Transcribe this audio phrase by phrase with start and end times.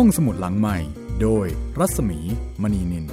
[0.00, 0.78] ห้องสมุดหลังใหม่
[1.22, 1.46] โดย
[1.78, 2.18] รัศมี
[2.62, 3.08] มณีนิน ต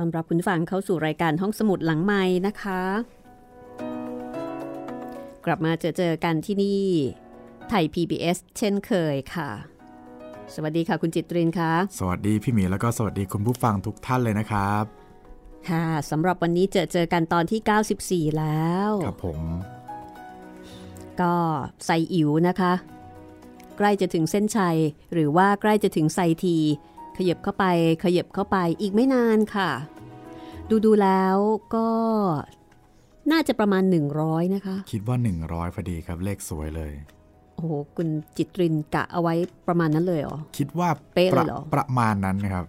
[0.00, 2.82] อนรับคุณฟังเข้าสู่รายการห้องสมุดหลังใหม่นะคะ
[5.44, 6.82] กลับมาเจอเจอกันที่นี่
[7.68, 9.50] ไทย PBS เช่นเคยค่ะ
[10.54, 14.84] สวัสดีค่ะคุณจิตรินคะสวัสดีพี่หมีแล้วก็สวัสดีคุณผู้ฟังทุกท่านเลยนะครับ
[15.68, 19.40] ค่ะสำหรับวันนี้เจอเจอกันตอนที่ 94 แล้ว ครับผม
[21.20, 21.34] ก็
[21.86, 22.72] ใส่อิ๋วนะคะ
[23.78, 24.78] ใกล้จะถึงเส้นชัย
[25.12, 26.56] หรือว่าใกล้จะถึงไซที
[27.16, 27.64] ขยับเข้าไป
[28.04, 29.70] ขยับเข้าไปอีกไม่นานค่ะ
[30.70, 31.36] ดูดูๆแล้ว
[31.74, 31.88] ก็
[33.32, 33.82] น่าจะประมาณ
[34.18, 39.34] 100 นะคะ คิดว่า 100พอดีครับเลขสวยเลยโอ้โหคุณจิตรินกะเอาไว้
[39.68, 42.64] ประมาณนั้นเลยเหรอ คิดว่าเป๊ะเลยประเหรอ ประมาณนั้นนะครับ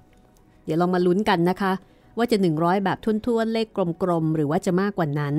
[0.65, 1.71] เดี๋ยวลองมาลุ้นกันนะคะ
[2.17, 3.13] ว่าจะ 100 แบบทุ่
[3.45, 3.67] นๆ เลข
[4.03, 5.35] กลมๆ หรือว่าจะมากกว่านั้น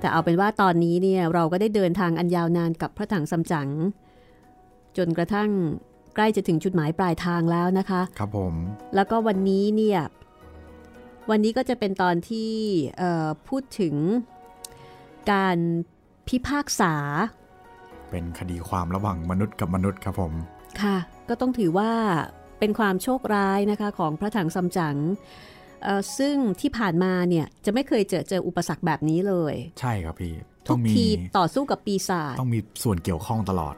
[0.00, 3.68] แต่เอาเป็นว่าตอนนี้เนี่ยเราก็ได้เดินทางอันยาวนานกับพระถังซัมจั๋ง
[4.96, 5.50] จนกระทั่ง
[6.14, 8.54] ใกล้จะถึงจุดหมายปลายทางแล้วนะคะ ครับผม
[8.94, 10.00] แล้วก็วันนี้เนี่ย
[11.30, 12.50] วันนี้ก็จะเป็นตอนที่
[12.98, 13.94] เอ่อพูดถึง
[15.32, 15.58] การ
[16.28, 16.94] พิพากษา
[18.10, 20.32] เป็นคดีความระหว่างมนุษย์กับมนุษย์ครับผม
[20.82, 20.96] ค่ะ
[21.28, 21.90] ก็ต้องถือว่า
[22.58, 24.96] เป็นความโชคร้ายนะคะของพระถังซัมจั๋ง
[25.84, 30.34] เอ่อซึ่งที่ผ่านมาเนี่ยจะไม่เคยเจอเจออุปสรรคแบบนี้เลย ใช่ครับพี่
[30.66, 31.06] ทุต้อกงมีที
[31.38, 33.74] ต่อสู้กับปีศาจต้องมีส่วนเกี่ยวข้องตลอด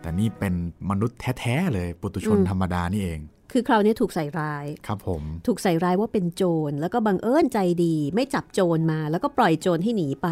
[0.00, 0.54] แต่นี่เป็น
[0.90, 3.20] มนุษย์แท้ ๆ เลยปุตุชนอืมธรรมดานี่เอง
[3.52, 10.28] คือคราวนี้ถูกใส่ร้าย ครับผม ถูกใส่ร้ายว่าเป็นโจร แล้วก็บังเอิญใจดี ไม่จับโจรมา แล้วก็ปล่อยโจรให้หนีไป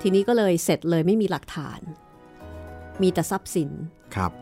[0.00, 1.80] ทีนี้ก็เลยเสร็จเลยไม่มีหลักฐาน
[3.02, 3.70] มีแต่ทรัพย์สิน
[4.14, 4.32] ครับ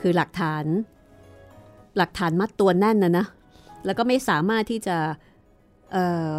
[0.00, 0.64] คือหลักฐาน
[1.98, 3.26] หลักฐานมัดตัวแน่นนะนะ
[3.84, 4.96] แล้วก็ไม่สามารถที่จะ
[5.92, 6.32] เอ่อ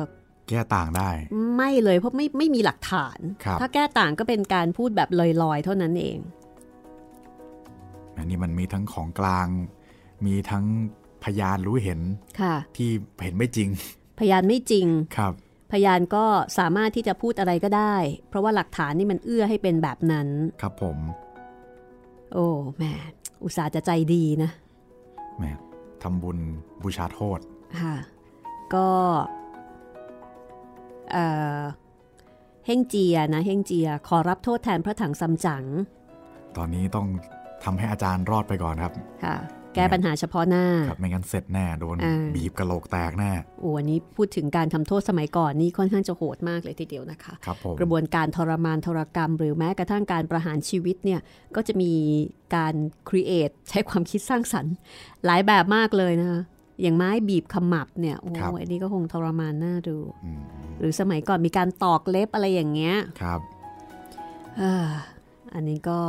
[0.50, 1.10] แก้ต่างได้
[1.55, 5.10] ไม่เลยเพราะไม่ไม่มีหลักฐานครับถ้าแก้ต่างก็เป็นการพูดแบบ
[5.43, 6.17] ลอยๆ เท่านั้นเอง
[8.17, 9.48] อันนี้มันมีทั้งของกลาง
[10.26, 10.65] มีทั้ง
[11.23, 11.99] พยานรู้เห็น
[12.42, 12.89] ค่ะที่
[13.23, 13.70] เห็นไม่จริง
[14.20, 14.87] พยานไม่จริง
[15.17, 15.33] ครับ
[15.75, 16.25] พยานก็
[16.59, 17.95] สามารถที่จะพูดอะไรก็ได้
[18.30, 20.27] เพราะว่าหลักฐานนี่มันเอื้อให้เป็นแบบนั้น
[20.61, 20.97] ครับผม
[22.33, 22.47] โอ้
[22.77, 22.93] แหม่
[23.43, 24.52] อุตส่าห์จะใจดีนะ
[25.37, 25.43] แหม
[26.03, 26.37] ทำบุญ
[26.81, 27.39] บูชาโทษ
[27.81, 27.95] ค่ะ
[28.75, 28.87] ก็
[31.11, 31.25] เอ่
[31.59, 31.61] อ
[32.65, 35.65] เฮงเจียนะเฮงเจีย ขอรับโทษแทนพระถังซัมจั๋ง
[36.57, 37.07] ตอนนี้ต้อง
[37.63, 38.93] ทำให้อาจารย์รอดไปก่อนครับ
[39.23, 39.36] ค่ะ
[39.75, 43.31] แก้ปัญหาเฉพาะหน้าครับไม่งั้นเสร็จแน่โดนอ่าบีบกระโหลกแตกแน่
[43.61, 51.19] โอ้อันนี้พูดถึงการทำโทษสมัยก่อนนี่ค่อนข้างจะโหดมากเลยทีเดียวนะคะครับผมกระบวนการทรมานทรกรรม หรือแม้กระทั่งการประหารชีวิตเนี่ย
[51.55, 51.93] ก็จะมี
[52.55, 52.75] การ
[53.09, 54.73] ครีเอทใช้ความคิดสร้างสรรค์
[55.25, 56.42] หลายแบบมากเลยนะคะ
[56.81, 58.30] อย่างไม้บีบขมับเนี่ยโอ้
[58.61, 60.42] อันนี้ก็คงทรมานน่าดูอืม
[60.80, 63.39] หรือสมัยก่อนมีการตอกเล็บอะไรอย่างเงี้ยครับ
[64.61, 64.73] อ่า
[65.53, 65.99] อันนี้ก็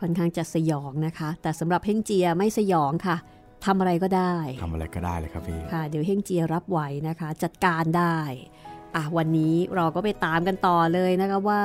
[0.00, 3.16] ค่อนข้างจะสยองนะคะ แต่สำหรับเฮงเจียไม่สยองค่ะ
[3.64, 8.18] ทำอะไรก็ได้ทำอะไรก็ได้เลยครับพี่ค่ะเดี๋ยวเฮงเจียรับไหวนะคะ จัดการได้
[8.96, 11.62] อะวันนี้เราก็ไปตามกันต่อเลยนะคะว่า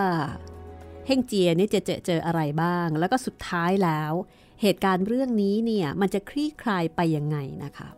[1.07, 4.13] เฮงเจียนี่จะเจอเจออะไรบ้าง แล้วก็สุดท้ายแล้ว
[4.61, 7.89] เหตุการณ์เรื่องนี้เนี่ยมันจะคลี่คลายไปยังไงนะคะ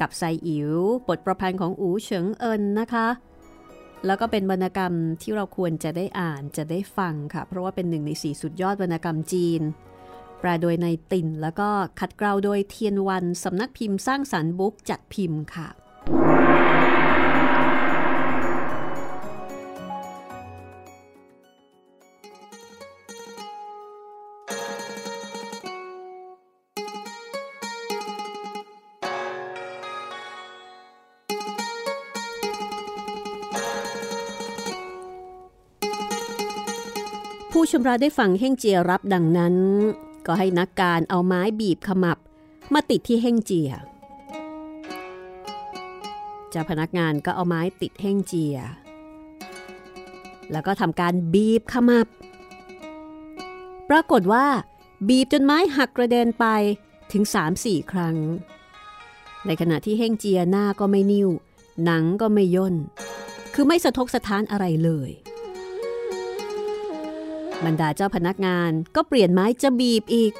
[0.00, 0.72] กับไซอิ๋ว
[1.08, 3.06] บทประพันธ์ของอูเฉิงเอินนะคะ
[4.06, 4.92] แล้วก็เป็นวรรณกรรม
[5.22, 9.62] ที่เราควรจะได้อ่านจะได้ฟังค่ะ เพราะว่าเป็นหนึ่งในสี่สุดยอดวรรณกรรมจีน
[10.40, 11.68] แปลโดยในายติ่น แล้วก็
[12.00, 39.54] คัดเกลาโดยเทียนวันสำนักพิมพ์สร้างสรรค์บุ๊กจัดพิมพ์ค่ะำระได้ฟังเฮ่งเจียรับดังนั้น
[40.26, 42.18] ก็ให้นักการเอาไม้บีบขมับ
[42.72, 43.70] มาติดที่เฮ่งเจีย
[46.50, 48.56] เจ้าพนักงานก็เอาไม้ติดเฮ่งเจีย
[50.52, 52.06] แล้วก็ทำการบีบขมับ
[53.90, 54.46] ปรากฏว่า
[55.08, 56.46] บีบจนไม้หักกระเด็นไป
[57.12, 57.24] ถึง
[57.56, 58.16] 3-4 ครั้ง
[59.46, 61.28] ในขณะที่เฮ่งเจียหน้าก็ไม่นิ่ว
[61.84, 62.74] หนังก็ไม่ย่น
[63.54, 65.10] คือไม่สะทกสะท้านอะไรเลย
[67.64, 70.32] บรรดาเจ้าพนักงานก็เปลี่ยนไม้จะบีบอีก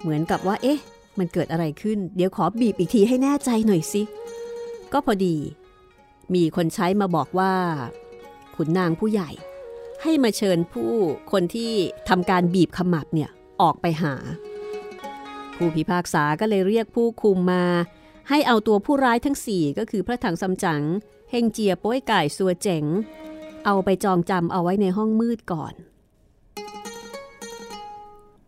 [0.00, 0.80] เหมือนกับว่า เอ๊ะ
[1.18, 4.02] มันเกิดอะไรขึ้น เดี๋ยวขอบีบอีกทีให้แน่ใจหน่อยสิ
[4.92, 5.36] ก็พอดี
[6.34, 7.52] มีคนใช้มาบอกว่า
[8.54, 9.30] ขุนนางผู้ใหญ่
[10.02, 10.92] ให้มาเชิญผู้
[11.32, 11.72] คนที่
[12.08, 13.30] ทำการบีบขมับเนี่ย
[13.62, 14.14] ออกไปหา
[15.56, 17.64] ผู้พิพากษาก็เลยเรียกผู้คุมมา
[18.28, 20.82] ให้เอาตัวผู้ร้ายทั้งสี่ก็คือพระถังซัมจั๋ง
[21.30, 22.84] เฮงเจียโป้ยไก่สัวเจ๋ง
[23.66, 25.74] เอาไปจองจำเอาไว้ในห้องมืดก่อน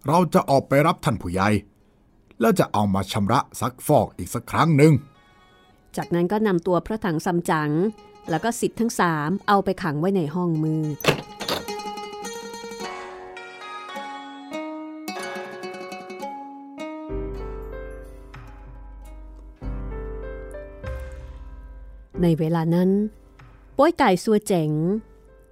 [0.06, 1.48] เราจะออกไปรับท่านผู้ใหญ่
[2.40, 4.92] แล้วจะเอามาชำระซักฟอกอีกสักครั้งหนึ่ง
[5.96, 7.70] จากนั้นก็นำตัวพระถังซัมจั๋ง
[8.30, 10.96] แล้วก็สิทธิ์ทั้งสามเอาไปขังไว้ในห้องมืด
[22.22, 22.90] ในเวลานั้น
[23.78, 24.70] โป้ยไก่สัวเจ๋ง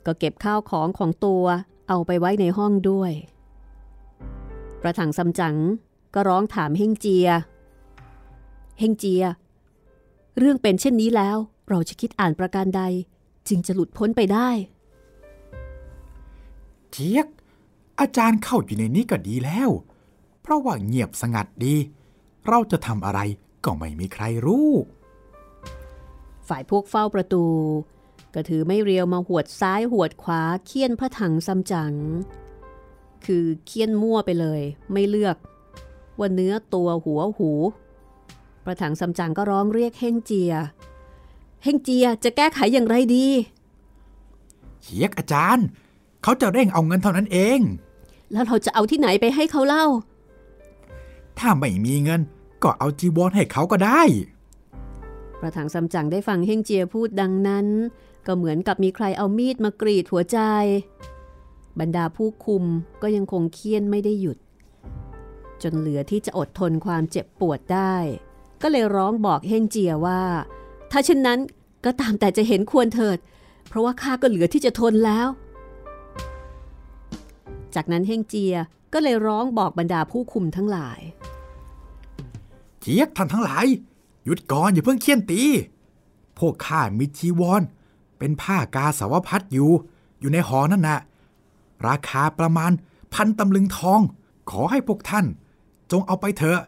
[0.06, 1.44] ก็เก็บข้าวของของตัว
[1.88, 3.12] เอาไปไว้ในห้องด้วย
[4.80, 5.56] ประถังซัมจั๋ง
[6.14, 7.28] ก็ร้องถามเฮงเจีย
[8.78, 9.24] เฮงเจีย
[10.38, 11.36] เรื่องเป็นเช่นนี้แล้ว
[11.68, 12.82] เราจะคิดอ่านประการใด
[13.48, 14.48] จึงจะหลุดพ้นไปได้
[16.90, 17.26] เจี๊ยก
[18.00, 19.70] อาจารย์เข้าอยู่ในนี้ก็ดีแล้ว
[20.40, 21.74] เพราะว่าเงียบสงัดดี
[22.48, 23.20] เราจะทำอะไร
[23.64, 24.70] ก็ไม่มีใครรู้
[26.48, 27.44] ฝ่ายพวกเฝ้าประตู
[28.34, 31.94] ก็ถือไม่เรียวมาหวดซ้ายหวดขวาเคี่ยนพระถังซัมจั๋ง
[33.26, 34.60] คือเคี่ยนมั่วไปเลย
[34.92, 35.36] ไม่เลือก
[36.19, 37.50] ว่าเนื้อตัวหัวหู
[38.64, 40.52] พระถังซัมจั๋งก็ร้องเรียกเฮงเจีย
[41.62, 43.26] เฮงเจียจะแก้ไขอย่างไรดี
[44.82, 45.66] เจี๊ยกอาจารย์
[46.22, 47.60] เขาจะเร่งเอาเงินเท่านั้นเอง
[48.32, 49.86] แล้วเราจะเอาที่ไหนไปให้เขาเล่า
[51.38, 52.20] ถ้าไม่มีเงิน
[52.62, 54.02] ก็เอาจีวรให้เขาก็ได้
[55.40, 57.66] พระถังซัมจั๋งได้ฟังเฮงเจียพูดดังนั้น
[58.26, 60.38] ก็เหมือนกับมีใครเอามีดมากรีดหัวใจ
[61.80, 62.64] บรรดาผู้คุม
[63.02, 64.38] ก็ยังคงเคี่ยนไม่ได้หยุด
[65.62, 67.94] จนเหลือที่จะอดทนความเจ็บปวดได้
[68.62, 70.22] ก็เลยร้องบอกเฮงเจียว่า
[70.90, 71.38] ถ้าเช่นนั้น
[71.84, 73.18] ก็ตามแต่จะเห็นควรเถิด
[73.68, 75.28] เพราะว่าข้าก็เหลือที่จะทนแล้ว
[77.74, 78.54] จากนั้นเฮงเจีย
[78.92, 81.00] ก็เลยร้องบอกบรรดาผู้คุมทั้งหลาย
[82.80, 83.66] เจี๊ยกท่านทั้งหลาย
[84.24, 85.42] หยุดก่อนอย่าเพิ่งเคี่ยนตี
[86.38, 87.62] พวกข้ามีจีวร
[88.24, 89.70] เป็นผ้ากาสาวพัดอยู่
[90.20, 90.98] อยู่ในหอนั่นนะ
[91.86, 92.72] ราคาประมาณ
[93.14, 94.00] พันตำลึงทอง
[94.50, 95.26] ขอให้พวกท่าน
[95.90, 96.60] จงเอาไปเถอะ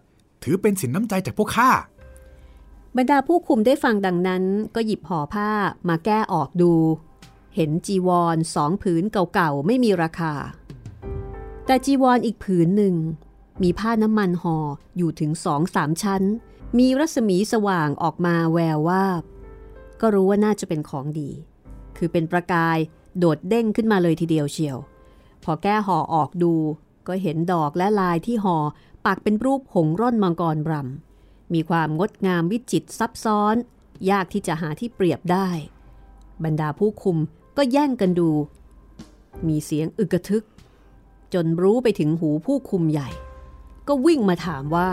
[0.43, 1.71] ถือเป็นสินน้ำใจจากพวกข้า
[2.97, 4.45] บรรดาผู้คุมได้ฟังดังนั้น
[4.75, 5.51] ก็หยิบห่อผ้า
[5.89, 6.73] มาแก้ออกดู
[7.55, 10.33] เห็นจีวรสองผืนเก่าๆ ไม่มีราคา
[11.67, 12.95] แต่จีวรออีกผืนหนึ่ง
[13.63, 14.59] มีผ้าน้ำมันห่อ
[14.97, 16.23] อยู่ถึงสองสามชั้น
[16.79, 19.23] มีรัศมีสว่างออกมาแวววาบ
[20.01, 21.31] ก็รู้ว่าน่าจะเป็นของดี
[21.97, 22.79] คือเป็นประกาย
[23.19, 24.79] โดดเด้งขึ้นมาเลยทีเดียวเชียว
[25.45, 26.55] พอแก้ห่อออกดู
[27.09, 28.57] ก็เห็นดอกและลายที่ห่อ
[29.07, 33.57] ปักเป็นรูปหงส์ร่อนมังกรบรำมีความงดงามวิจิตรซับซ้อน
[34.11, 35.49] ยากที่จะหาที่เปรียบได้
[36.45, 37.19] บรรดาผู้คุม
[37.57, 38.31] ก็แย่งกันดู
[39.47, 40.45] มีเสียงอึกระทึก
[41.35, 43.09] จนรู้ไปถึงหูผู้คุมใหญ่
[43.89, 44.91] ก็วิ่งมาถามว่า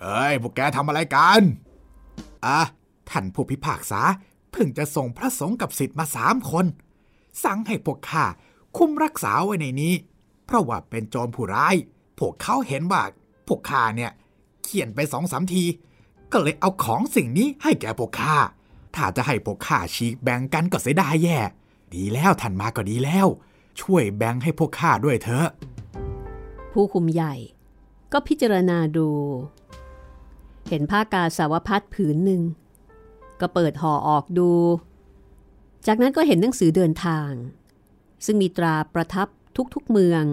[0.00, 1.40] เอ้ยพวกแกทำอะไรกัน
[2.46, 2.60] อะ
[3.10, 4.00] ท่านผู้พิพากษา
[4.52, 6.66] เพิ่งจะส่งพระสงฆ์กับสิทธิ์มาสามคน
[7.44, 8.24] สั่งให้พวกข้า
[8.76, 9.94] คุ้มรักษาไว้ในนี้
[10.46, 11.76] เพราะว่าเป็นโจรผู้ร้าย
[12.18, 13.02] พวกเขาเห็นว่า
[13.46, 14.10] พวกข้าเนี่ย
[14.62, 15.64] เขียนไปสองสามที
[16.32, 18.36] ก็เลยเอาของสิ่งนี้ให้แก่พวกข้า
[18.96, 21.38] ถ้าจะให้พวกข้าฉีกแบ่งกันก็เสียดายแย่
[21.94, 23.26] ดีแล้วท่านมาก็ดีแล้ว
[23.80, 25.48] ช่วยแบ่งให้พวกข้าด้วยเถอะ
[26.72, 27.34] ผู้คุมใหญ่
[28.12, 29.08] ก็พิจารณาดู
[30.68, 32.42] เห็นผ้ากาสาวพัดผืนหนึ่ง
[33.42, 34.50] ก็เปิดห่อออกดู
[35.86, 37.30] จากนั้นก็เห็นหนังสือเดินทาง
[38.24, 39.28] ซึ่งมีตราประทับ
[39.74, 40.24] ทุกๆเมือง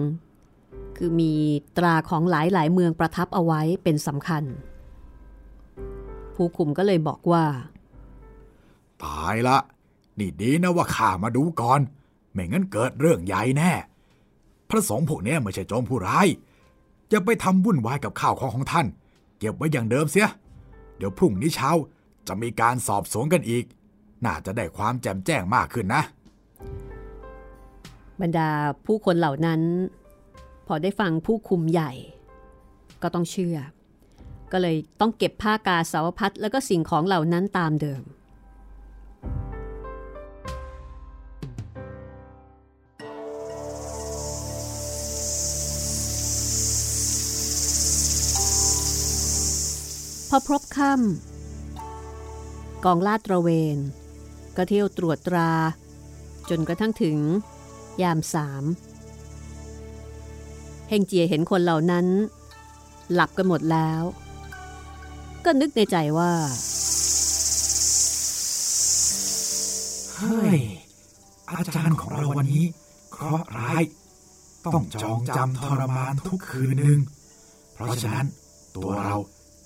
[0.96, 1.34] คือมี
[1.76, 4.42] ตราของหลายๆ เมืองประทับเอาไว้เป็นสำคัญ
[6.34, 7.44] ผู้คุมก็เลยบอกว่า
[9.04, 9.58] ตายละ
[10.18, 11.80] นี่ดีนะว่าข้ามาดูก่อน
[12.32, 13.72] ไม่งั้นเกิดเรื่องใหญ่แน่
[14.68, 16.26] พระสงฆ์พวกนี้ไม่ใช่โจรผู้ร้าย
[17.08, 18.86] อย่าไปทำวุ่นวายกับข้าวของของท่าน
[19.38, 20.28] เก็บไว้อย่างเดิมเสีย
[20.96, 21.70] เดี๋ยวพรุ่งนี้เช้า
[22.28, 23.64] จะมีการสอบสวนกันอีก
[24.24, 26.02] น่าจะได้ความแจ่มแจ้งมากขึ้นนะ
[28.20, 28.50] บรรดา
[28.86, 29.60] ผู้คนเหล่านั้น
[30.66, 31.92] พอได้ฟังผู้คุมใหญ่
[33.02, 33.56] ก็ต้องเชื่อ
[34.52, 38.02] ก็เลยต้องเก็บผ้ากาสาวพัดแล้วก็สิ่งของเหล่านั้นตามเดิม
[50.28, 51.29] พอพบค่ำ
[52.84, 53.78] กองลาดตระเวน
[54.56, 55.52] ก็เที่ยวตรวจตรา
[56.50, 57.18] จนกระทั่งถึง
[58.02, 58.64] ยามสาม
[60.88, 62.06] เฮงเจียเห็นคนเหล่านั้น
[63.12, 64.02] หลับกันหมดแล้ว
[65.44, 66.32] ก็นึกในใจว่า
[70.16, 70.58] เฮ้ย
[71.50, 72.64] อาจารย์ของเราวันนี้
[73.12, 73.82] เคราะห์ร้าย
[74.66, 76.98] ต้องจองจำทรมานทุกคืนหนึ่ง
[77.74, 78.26] เพเพราะฉะนั้น
[78.76, 79.14] ตัวเรา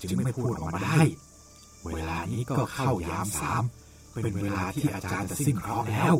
[0.01, 1.01] จึงไม่พูดออกมาได้
[1.93, 3.63] เวลานี้ก็เข้ายามสาม
[4.23, 6.15] เป็นเวลาที่อาจารย์จะสิ้นเคราะห์แล้ว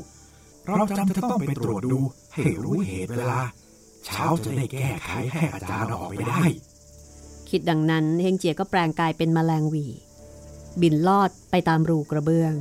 [0.66, 2.00] เราจำจะต้องไปตรวจดู
[2.34, 3.42] ให้รู้เหตุเวลา
[4.06, 6.46] เช้าจะได้แก้ไขให้อาจารย์ออกไปได้
[7.50, 9.86] คิดดังนั้นเฮงเจียก็แปลงกายเป็นแมลงวี
[10.82, 12.54] บินลอดไปตามรูกระเบื้อง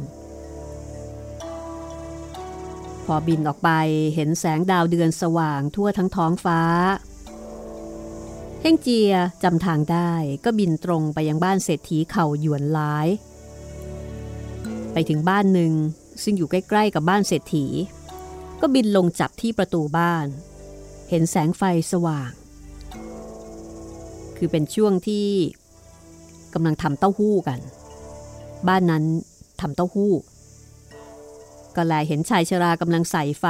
[3.07, 3.71] พอบินออกไป
[4.15, 6.61] เห็นแสงดาวเดือนสว่างทั่วทั้งท้องฟ้า
[8.67, 10.13] เฮงเจียจำทางได้
[10.45, 13.09] ก็บินตรงไปยังบ้านเศรษฐีเข่าหยวนหลาย
[14.93, 15.73] ไปถึงบ้านหนึ่ง
[16.23, 17.67] ซึ่งอยู่ใกล้ ๆ กับบ้านเศรษฐี
[18.61, 20.27] ก็บินลงจับที่ประตูบ้าน
[21.11, 22.31] เห็นแสงไฟสว่าง
[24.37, 25.29] คือเป็นช่วงที่
[26.55, 27.61] กำลังทำเต้าหู้กัน
[28.69, 29.05] บ้านนั้น
[29.61, 30.13] ทำเต้าหู้
[31.77, 33.47] ก็แลเห็นชายชรากำลังใส่ไฟ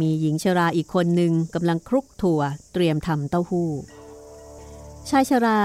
[0.00, 2.40] มีหญิงชราอีกคนหนึ่งกำลังคลุกถั่ว
[2.72, 3.70] เตรียมทำเต้าหู้
[5.08, 5.62] ชายชรา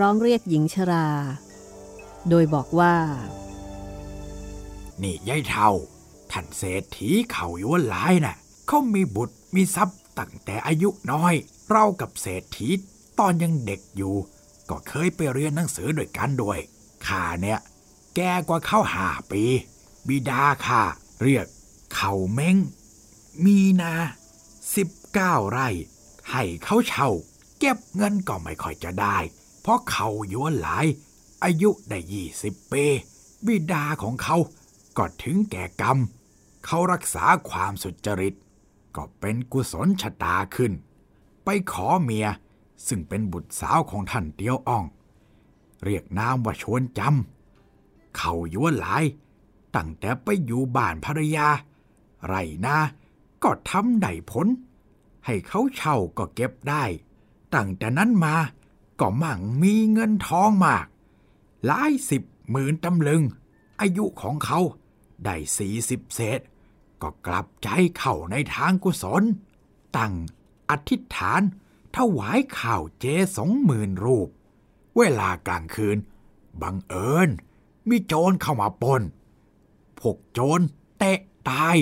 [0.00, 1.06] ร้องเรียกหญิงชรา
[2.28, 2.94] โดยบอกว่า
[5.02, 5.68] นี่ยายเทา
[6.32, 8.36] ท่านเศรษฐีเขาอยู่ว่าหลายนะ่ะ
[8.68, 11.34] เขามีบุตรมีทรัพย์ตั้งแต่อายุน้อย
[11.70, 12.68] เรากับเศรษฐี
[13.18, 14.14] ตอนยังเด็กอยู่
[14.70, 16.58] ก็เคยไปเรียนหนังสือด้วยกันด้วย
[17.06, 17.58] ข้าเนี่ย
[18.16, 19.42] แกกว่าเข้าหาปี
[20.08, 20.82] บิดาข้า
[21.22, 21.46] เรียก
[21.94, 22.56] เขาเม้ง
[23.44, 23.94] มีนา
[24.76, 25.68] สิบเก้าไร่
[26.30, 27.10] ให้เขาเช่า
[27.58, 29.18] เก็บเงินก็ไม่ค่อยจะได้
[29.60, 30.86] เพราะเขาอยู่ว่าหลาย
[31.44, 32.84] อายุได้ยี่สิบปี
[33.46, 34.36] บิดาของเขา
[34.96, 35.98] ก็ถึงแก่กรรม
[36.64, 38.34] เขารักษาความสุจริต
[38.96, 40.72] ก็เป็นกุศลชะตาขึ้น
[41.44, 42.26] ไปขอเมีย
[42.86, 44.84] ซึ่งเป็นบุตรสาวของท่านเตียวอ่อง
[45.84, 49.04] เรียกนามว่าชวนจำ เขายั่หลาย
[49.76, 51.48] ตั้งแต่ไปอยู่บ้านภรรยา
[52.26, 52.34] ไร
[52.66, 52.76] นา
[53.44, 54.46] ก็ทำได้ผล
[55.26, 56.84] ให้เขาเช่าก็เก็บได้
[57.54, 58.36] ตั้งแต่นั้นมา
[59.00, 60.86] ก็มั่งมีเงินทองมาก
[61.66, 63.22] หลายสิบหมื่นตำลึง
[63.80, 64.60] อายุของเขา
[65.24, 66.40] ได้สี่สิบเศษ
[67.02, 67.68] ก็กลับใจ
[67.98, 69.22] เข้าในทางกุศล
[69.96, 70.14] ตั้ง
[70.70, 71.42] อธิษฐาน
[71.96, 73.06] ถวายข่าวเจ
[73.36, 74.28] สองหมื่นรูป
[74.96, 75.98] เวลากลางคืน
[76.62, 77.28] บังเอิญ
[77.88, 79.02] มีโจรเข้ามาปน
[79.98, 80.60] พวกโจร
[80.98, 81.18] เตะ
[81.50, 81.76] ตาย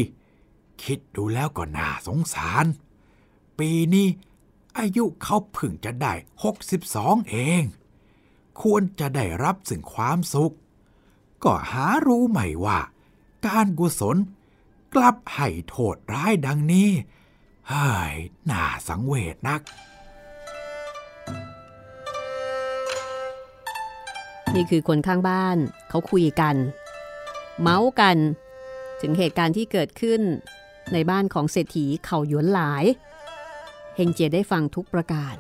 [0.84, 2.66] คิดดูแล้วก็น่าสงสาร
[3.58, 4.08] ปีนี้
[4.78, 6.12] อายุเขาเพิ่งจะได้
[6.72, 7.62] 62 เอง
[8.62, 10.54] ควรจะได้รับสิ่งความสุข
[11.44, 12.78] ก็หารู้ไหมว่า
[13.46, 14.16] การกุศล
[14.94, 16.88] กลับให้โทษร้ายดังนี้
[17.68, 18.14] เฮ้ย
[18.50, 19.60] น่าสังเวชนัก
[24.54, 25.56] นี่คือคนข้างบ้าน
[25.88, 26.56] เขาคุยกัน
[27.60, 28.16] เมาส์กัน
[29.00, 30.22] ถึงเหตุการณ์ที่เกิดขึ้น
[30.92, 32.84] ในบ้านของเศรษฐีเขาหยวนหลาย
[33.96, 35.34] เฮงเจียได้ฟังทุกประการ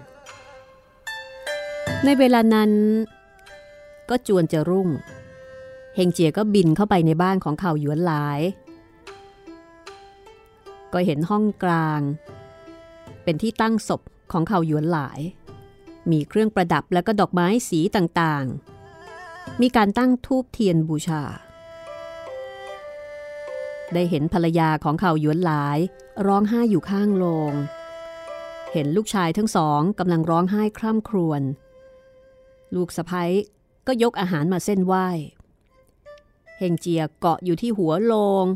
[2.04, 2.70] ในเวลานั้น
[4.10, 4.88] ก็จวนจะรุ่ง
[5.96, 8.40] เฮงเจียก็บินเข้าไปในบ้านของเขาหยวนหลาย
[10.92, 12.00] ก็เห็นห้องกลาง
[13.24, 14.02] เป็นที่ตั้งศพ
[14.32, 15.20] ของเขาหยวนหลาย
[16.10, 21.22] มีเครื่องประดับและก็ดอกไม้สีต่างๆ มีการตั้งทูบเทียนบูชา
[23.94, 25.78] ได้เห็นภรรยาของเขาหยวนหลาย
[26.26, 27.52] ร้องไห้อยู่ข้างโลง
[28.72, 31.42] เห็นลูกชายทั้งสองกำลังร้องไห้คร่ำครวญ
[32.74, 33.30] ลูกสะพ้ย
[33.86, 35.08] ก็ยกอาหารมาเส้นไหว้
[36.58, 38.46] เฮงเจียเกาะอยู่ที่หัวโลง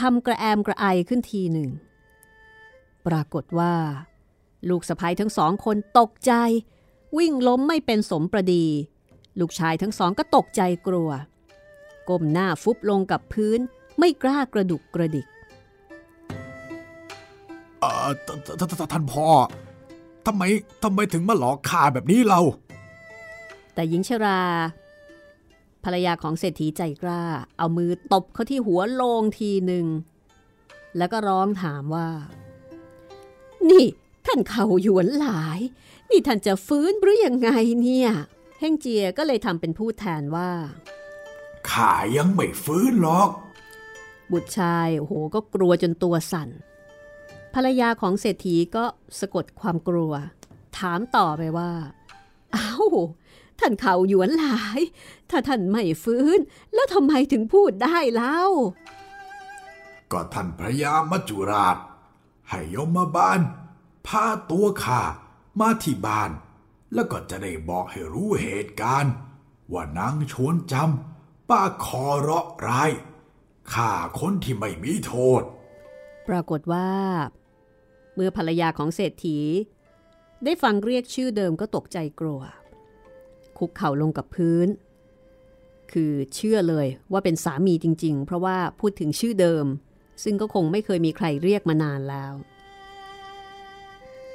[0.00, 1.70] ทำกระแอมกระไอขึ้นทีหนึ่ง
[3.06, 3.74] ปรากฏว่า
[4.68, 6.32] ลูกสะพ้ยทั้งสองคนตกใจ
[7.16, 8.66] วิ่งล้มไม่เป็นสมประดี
[9.40, 11.10] ลูกชายทั้งสองก็ตกใจกลัว
[12.08, 13.60] ก้มหน้าฟุบลงกับพื้น
[13.98, 15.26] ไม่กล้ากระดุกกระดิก
[17.80, 18.08] เอ่อ
[18.60, 19.28] ทททท่านพ่อ
[20.26, 20.42] ทำไม
[20.82, 22.40] ทำไมถึงมาหลอกข้าแบบนี้เรา
[23.74, 24.40] แต่หญิงชรา
[25.84, 27.22] ภรรยาของเศรษฐีใจกล้า
[27.58, 29.86] เอามือตบเขาที่หัวโลงทีหนึ่ง
[30.96, 32.08] แล้วก็ร้องถามว่า
[33.70, 33.86] นี่
[34.26, 35.60] ท่านเขาหยวนหลาย
[36.10, 37.50] นี่ท่านจะฟื้นหรือยังไง
[37.82, 38.10] เนี่ย
[38.58, 40.50] เฮงเจียก็เลยทำเป็นพูดแทนว่า
[41.70, 43.30] ข้ายังไม่ฟื้นหรอก
[44.32, 46.48] บุตรชายโอ้โหก็กลัวจนตัวสั่น
[47.54, 48.84] ภรรยาของเศรษฐีก็
[49.20, 50.12] สะกดความกลัว
[50.78, 51.72] ถามต่อไปว่า
[52.54, 52.88] อ้าว
[53.60, 54.80] ท่านเขาหยวนหลาย
[55.30, 56.38] ถ้าท่านไม่ฟื้น
[56.74, 58.40] แล้วทำไมถึงพูดได้เล่า
[60.12, 61.76] ก็ท่านพระยามัจจุราช
[62.48, 63.40] ให้ยมมาบาล
[64.06, 65.02] พาตัวข้า
[65.60, 66.30] มาที่บ้าน
[66.94, 69.12] แล้วก็จะได้บอกให้รู้เหตุการณ์
[69.72, 72.90] ว่านางชวนจำป้าคอเราะร้าย
[73.72, 75.42] ฆ่าคนที่ไม่มีโทษ
[76.28, 76.90] ปรากฏว่า
[78.14, 79.38] เมื่อภรรยาของเศรษฐี
[80.44, 82.40] ได้ฟังเรียกชื่อเดิมก็ตกใจกลัว
[83.58, 84.68] คุกเข่าลงกับพื้น
[85.92, 89.66] คือเชื่อเลยว่าเป็นสามีจริง ๆ เพราะว่าพูดถึงชื่อเดิม
[90.24, 92.32] ซึ่งก็คงไม่เคยมีใครเรียกมานานแล้ว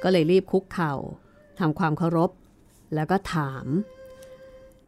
[0.02, 0.94] ก็เลยรีบคุกเข่า
[1.58, 2.30] ทำความเคารพ
[2.94, 3.66] แล้วก็ถาม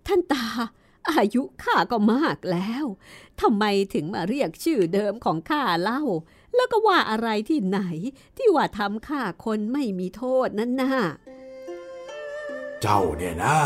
[0.06, 0.46] ท่านตา
[1.10, 2.84] อายุข้าก็มากแล้ว
[3.40, 6.02] ทำไมถึงมาเรียกชื่อเดิมของข้าเล่า
[6.54, 7.80] แล้วก็ว่าอะไรที่ไหน
[8.36, 10.94] ที่ว่าทำข้าคนไม่มีโทษนั่นน่ะ
[12.82, 13.58] เจ้าเนี่ยนะ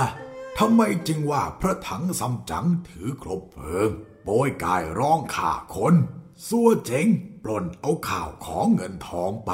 [0.59, 3.91] ทำไมจึงว่าพระถังซัมจั๋งถือครบเพลิง
[4.25, 5.95] โปยกายร้องข่าคน
[6.49, 7.07] ซัวเจ๋ง
[7.43, 9.53] ปล้นเอาข่าวของเงินทองไป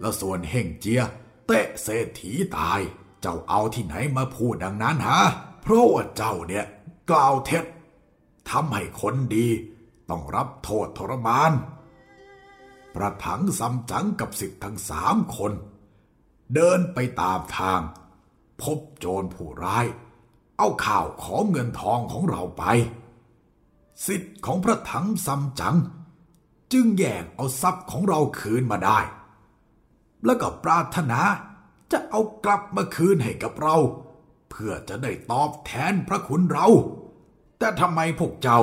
[0.00, 1.02] แล้วส่วนเฮงเจีย
[1.46, 2.80] เตะเศรษฐีตาย
[3.20, 5.22] เจ้าเอาที่ไหนมาพูดดังนั้นฮะ
[5.62, 6.64] เพราะว่าเจ้าเนี่ย
[7.10, 7.64] กล่าวเท็จ
[8.50, 9.48] ทำให้คนดี
[10.10, 11.52] ต้องรับโทษทรมาน
[12.94, 15.52] ประถังซัมจั๋งกับสิทธิ์ทั้งสามคน
[16.54, 17.80] เดินไปตามทาง
[18.62, 19.86] พบโจรผู้ร้าย
[20.58, 22.64] เอาข่าวของเงินทองของเราไป
[24.06, 25.76] สิทธิ์ของพระถังซัมจั๋ง
[26.72, 29.00] จึงแย่งเอาทรัพย์ของเราคืนมาได้
[30.24, 31.20] แล้วก็ปรารถนา
[31.92, 33.76] จะเอากลับมาคืนให้กับเรา
[34.50, 36.66] เพื่อจะได้ตอบแทนพระคุณเรา
[37.60, 38.60] แต่ทำไมพวกเจ้า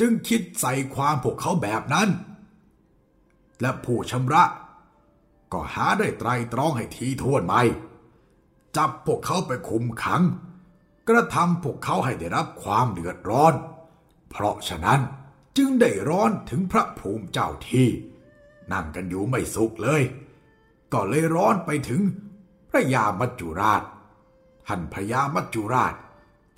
[0.00, 2.08] จึงคิดใส่ความพวกเขาแบบนั้น
[3.60, 4.44] และผู้ชำระ
[5.52, 7.54] ก็หาได้ไตรตรองให้ทีทวนไหม
[8.76, 10.22] จับพวกเขาไปคุมขัง
[11.08, 13.54] กระทำพวกเขาให้ได้รับความเดือดร้อน
[14.30, 15.00] เพราะฉะนั้น
[15.56, 17.88] จึงได้ร้อนถึงพระภูมิเจ้าที่
[18.72, 20.02] นั่งกันอยู่ไม่สุขเลย
[20.92, 22.00] ก็เลยร้อนไปถึง
[22.70, 23.82] พระยามัจจุราช
[24.66, 25.94] ท่านพระยามัจจุราช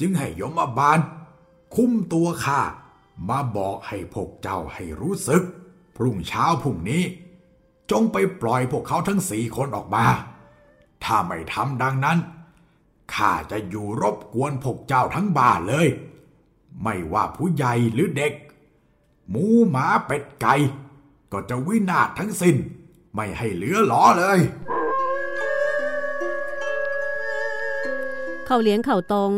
[0.01, 0.99] จึงให้ยมบาล
[1.75, 2.61] คุ้มตัวข้า
[3.29, 5.43] มาบอกให้พวกเจ้าให้รู้สึก
[5.97, 7.03] พรุ่งเช้าพรุ่งนี้
[7.91, 10.07] จงไปปล่อยพวกเขาทั้งสี่คนออกมา
[11.05, 12.19] ถ้าไม่ทำดังนั้น
[13.15, 15.89] ข้าจะอยู่รบกวนพวกเจ้าทั้งบ้านเลย
[16.83, 18.33] ไม่ว่าผู้ใหญ่หรือเด็ก
[19.29, 20.55] หมูหมาเป็ดไก่
[21.33, 22.57] ก็จะวินาศทั้งสิน้น
[23.15, 24.39] ไม่ให้เหลือหลอเลย
[28.47, 29.33] เขาเลี้ยงเขาตรง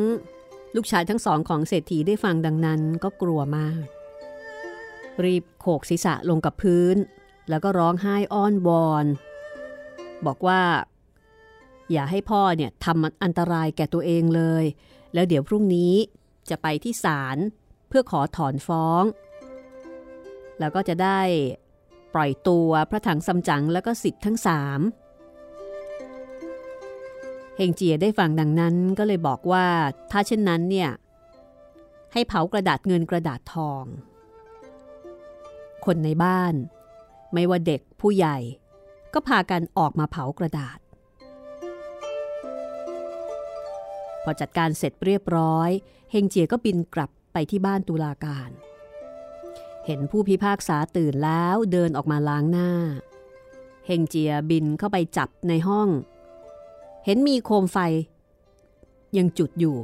[0.74, 3.84] ลูกชายทั้งสองของเศรษฐีได้ฟังดังนั้นก็กลัวมาก
[5.24, 6.96] รีบโขกศีรษะลงกับพื้น
[7.48, 9.06] แล้วก็ร้องไห้อ้อนวอน
[10.26, 10.62] บอกว่า
[11.92, 14.64] อย่าให้พ่อเนี่ยทำอันตรายแก่ตัวเองเลย
[15.14, 15.94] แล้วเดี๋ยวพรุ่งนี้
[16.50, 17.36] จะไปที่ศาล
[17.88, 19.02] เพื่อขอถอนฟ้อง
[20.60, 21.20] แล้วก็จะได้
[22.14, 24.80] ปล่อยตัวพระถังซัมจั๋งแล้วก็สิทธิ์ทั้งสาม
[27.60, 29.66] ฮงเจียได้ฟังดังนั้นก็เลยบอกว่า
[30.10, 30.90] ถ้าเช่นนั้นเนี่ย
[32.12, 33.84] ให้เผากระดาษเงินกระดาษทอง
[35.84, 36.54] คนในบ้าน
[37.34, 38.36] ไม่ว่าเด็กผู้ใหญ่
[39.14, 40.78] ก็พากันออกมาเผากระดาษ
[44.22, 45.70] พอจัดการเสร็จเรียบร้อย
[46.10, 48.50] เฮงเจียก็บินกลับไปที่บ้านตุลาการ
[49.86, 52.70] เห็นผู้พิพากษาตื่นแล้วเดินออกมาล้างหน้า
[53.86, 55.88] เฮงเจียบินเข้าไปจับในห้อง
[57.04, 57.78] เห็นมีโคมไฟ
[59.16, 59.78] ยังจุดอยู่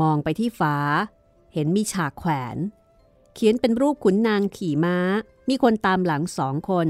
[0.00, 0.76] มองไปที่ฝา
[1.54, 2.56] เห็นมีฉากแขวน
[3.34, 4.98] เขียนเป็นรูปขุนนางขี่ม้า
[5.48, 6.88] มีคนตามหลังสองคน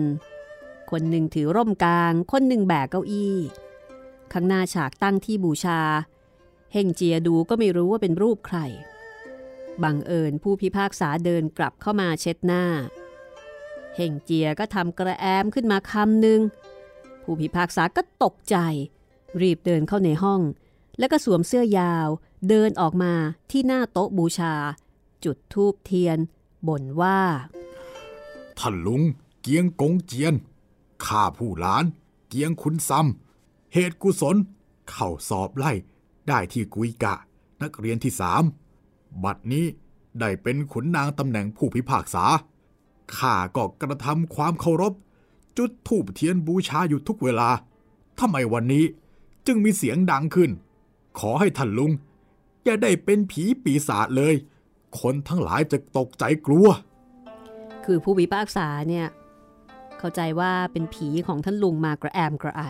[0.91, 3.37] คนหนึ่งถือร่มกลาง คนหนึ่งแบกเก้าอี้
[4.33, 5.81] ข้างหน้าฉากตั้งที่บูชา
[6.73, 8.59] เฮงเจียดูก็ไม่รู้ว่าเป็นรูปใคร
[9.83, 12.65] บังเอิญผู้พิพากษาเดินกลับเข้ามาเช็ดหน้า
[13.97, 16.41] เฮงเจียก็ทำกระแอมขึ้นมาคำหนึ่ง
[17.31, 18.57] ผู้พิพากษาก็ตกใจ
[19.41, 20.41] รีบเดินเข้าในห้อง
[20.99, 22.09] แล้วก็สวมเสื้อยาว
[22.49, 23.13] เดินออกมา
[23.51, 24.55] ที่หน้าโต๊ะบูชา
[25.25, 26.19] จุดทูบเทียน
[26.69, 27.21] บ่นว่า
[28.59, 29.03] ท่านลุง
[29.41, 30.35] เกียงกงเจียน
[31.07, 31.85] ข้าผู้หลาน
[32.29, 34.37] เกียงคุณซำเหตุกุศล
[34.91, 35.73] เข้าสอบไล่
[36.29, 37.15] ได้ที่กุยกะ
[37.63, 38.43] นักเรียนที่สาม
[39.25, 39.67] บัดนี้
[40.21, 42.25] ได้เป็นขุนนางตำแหน่งผู้พิพากษา
[43.17, 44.93] ข้าก็กระทำความเคารพ
[45.59, 47.51] จุดธูปเทียนบูชาอยู่ทุกเวลา
[48.21, 48.85] ทำไมวันนี้
[49.47, 50.51] จึงมีเสียงดังขึ้น
[51.19, 51.93] ขอให้ท่านลุง
[52.65, 54.35] อย่าได้เป็นผีปีศาจเลย
[55.01, 56.69] คนทั้งหลายจะตกใจกลัว
[57.85, 59.07] คือผู้วิพากษาเนี่ย
[59.99, 62.63] เข้าใจว่าเป็นผีของท่านลุงมากระแอมกระไอ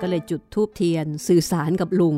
[0.00, 2.16] ก็เลยจุดทูบเทียนสื่อสารกับลุง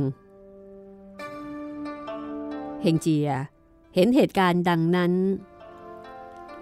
[2.82, 3.30] เฮงเจีย
[3.94, 5.12] เห็นเหตุการณ์ดังนั้น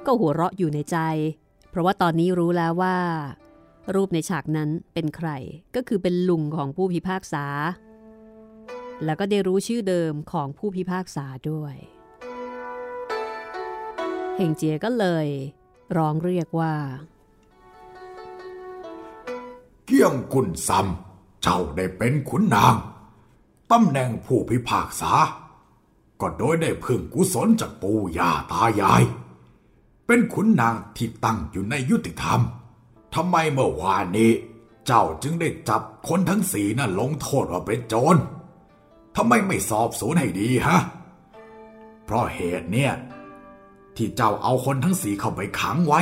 [0.06, 0.98] ก็หัวเราะอยู่ในใจ
[1.70, 2.98] เพราะว่าตอนนี้รู้แล้วว่า
[3.94, 5.30] รูปในฉากนั้นเป็นใคร
[5.74, 7.44] ก็คือเป็นลุงของผู้พิพากษา
[9.04, 11.74] แล้วก็ได้รู้ชื่อเดิมของผู้พิพากษาด้วย
[14.36, 15.26] เฮงเจียก็เลย
[15.96, 16.74] ร้องเรียกว่า
[19.86, 20.86] เกี่ยงกุนซัม
[21.42, 22.74] เจ้าได้เป็นขุนนาง
[23.70, 25.12] ตำแหน่งผู้พิพากษา
[26.20, 29.02] ก็โดยได้พึ่งกุศลจากปู่ย่าตายาย
[30.12, 32.40] เป็นขุนนางที่ตั้งอยู่ในยุติธรรม
[33.14, 34.32] ทำไมเมื่อวานนี้
[34.86, 38.16] เจ้าจึงได้จับคนทั้งสีนั่นลงโทษว่าเป็นโจร
[39.16, 40.78] ทำไมไม่สอบสวนให้ดีฮะ
[42.04, 42.92] เพราะเหตุเนี่ย
[43.96, 46.00] ที่เจ้าเอาคนทั้งสีเข้าไปขังไว้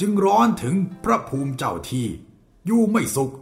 [0.00, 2.06] จึงร้อนถึงพระภูมิเจ้าที่
[2.66, 3.32] อยู่ไม่สุข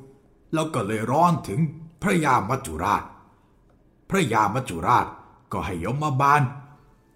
[0.55, 1.61] แล้วก็เลยร้อนถึง
[2.03, 3.05] พระยามัจจุราช
[4.11, 5.07] พระยามัจจุราช
[5.53, 6.43] ก็ให้ยมมาบาล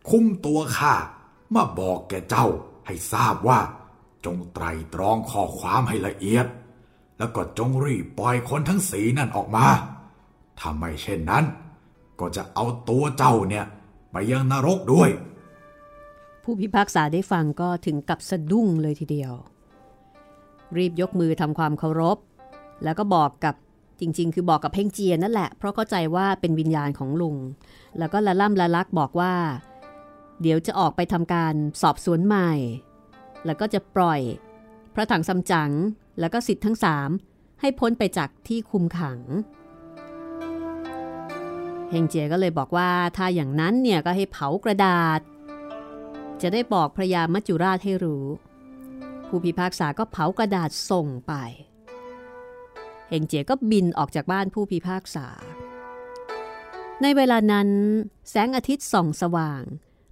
[0.09, 0.95] คุมตัวข้า
[1.55, 2.47] มาบอกแกเจ้า
[2.87, 3.61] ให้ทราบว่า
[4.25, 6.47] จงไตรตรองข้อความให้ละเอียด
[7.19, 9.67] แล้วก็จงรีบปล่อยคนทั้งสีนั่นออกมา
[10.59, 11.45] ถ้าไม่เช่นนั้น
[12.21, 13.67] ก็จะเอาตัวเจ้าเนี่ย
[14.11, 15.11] ไปยังนรกด้วย
[16.43, 19.33] ผู้พิพากษาได้ฟังก็ถึงกับสะดุ้งเลยทีเดียว
[20.77, 22.19] รีบยกมือทำความเคารพ
[22.85, 23.55] แล้วก็บอกกับ
[24.01, 27.37] จริง ๆ คือบอกกับเพ่งเจียนั่นแหละ เพราะเข้าใจว่าเป็นวิญญาณของลุง
[27.99, 29.35] แล้วก็ละล่ำละลักบอกว่า
[30.41, 32.53] เดี๋ยวจะออกไปทำการสอบสวนใหม่
[33.47, 34.21] แล้วก็จะปล่อย
[34.95, 35.71] พระถังซัมจั๋ง
[36.21, 37.09] แล้วก็สิทธิ์ทั้งสาม
[37.61, 39.21] ให้พ้นไปจากที่คุมขัง
[41.91, 45.21] เฮงเจียก็เลยบอกว่าถ้าอย่างนั้นเนี่ยก็ให้เผากระดาษ
[46.43, 48.27] จะได้บอกพระยามัจจุราชให้รู้
[49.29, 51.33] ผู้พิพากษาก็เผากระดาษส่งไป
[53.09, 55.27] เฮงเจียก็บินออกจากบ้านผู้พิพากษา
[57.03, 57.69] ในเวลานั้น
[58.29, 59.63] แสงอาทิตย์ส่องสว่าง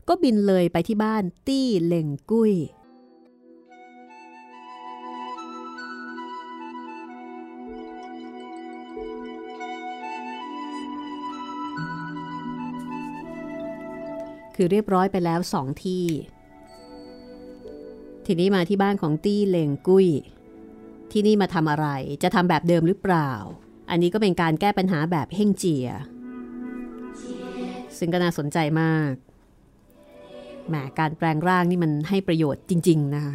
[0.09, 2.55] ก็บินเลยไปที่บ้านตี้เล่งกุ้ย
[14.55, 16.07] คือเรียบร้อยไปแล้วสองที่
[18.27, 20.09] ทีนี้มาที่บ้านของตี้เล่งกุ้ย
[21.13, 21.87] ที่นี่มาทำอะไร
[22.23, 23.31] จะทำแบบเดิมหรือเปล่า
[23.91, 25.89] อันนี้ก็เป็นการแก้ปัญหาแบบเฮ่งเจีย
[27.99, 29.13] ซึ่งก็น่าสนใจมาก
[30.69, 33.35] แหมการแปลงร่างนี่มันให้ประโยชน์จริง ๆ นะคะ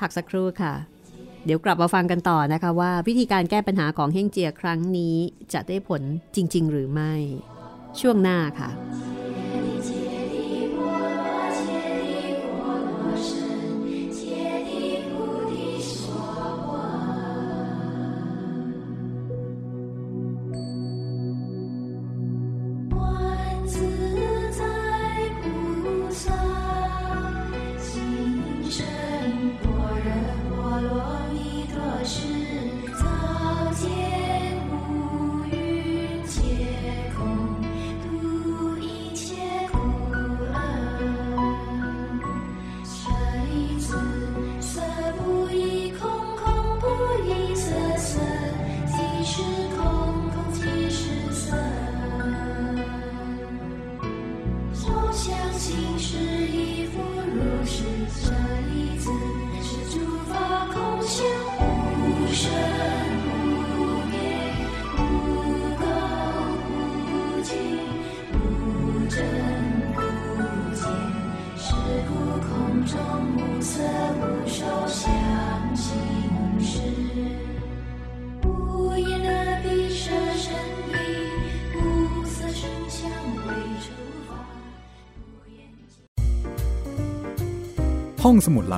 [0.00, 0.74] พักสักครู่ค่ะ
[1.44, 5.16] เดี๋ยวกลับมาฟังกันต่อนะคะว่า วิธีการแก้ปัญหาของเฮ่งเจียครั้งนี้
[5.52, 6.02] จะได้ผล
[6.34, 7.12] จริง ๆ หรือไม่
[8.00, 8.70] ช่วงหน้าค่ะ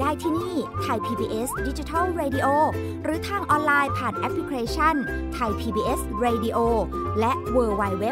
[0.00, 2.46] ได้ที่นี่ Thai PBS Digital Radio
[3.04, 4.94] หรือทางออนไลน์ผ่านแอปพลิเคชัน
[5.34, 6.58] ไทย PBS Radio
[7.20, 8.04] และ w w w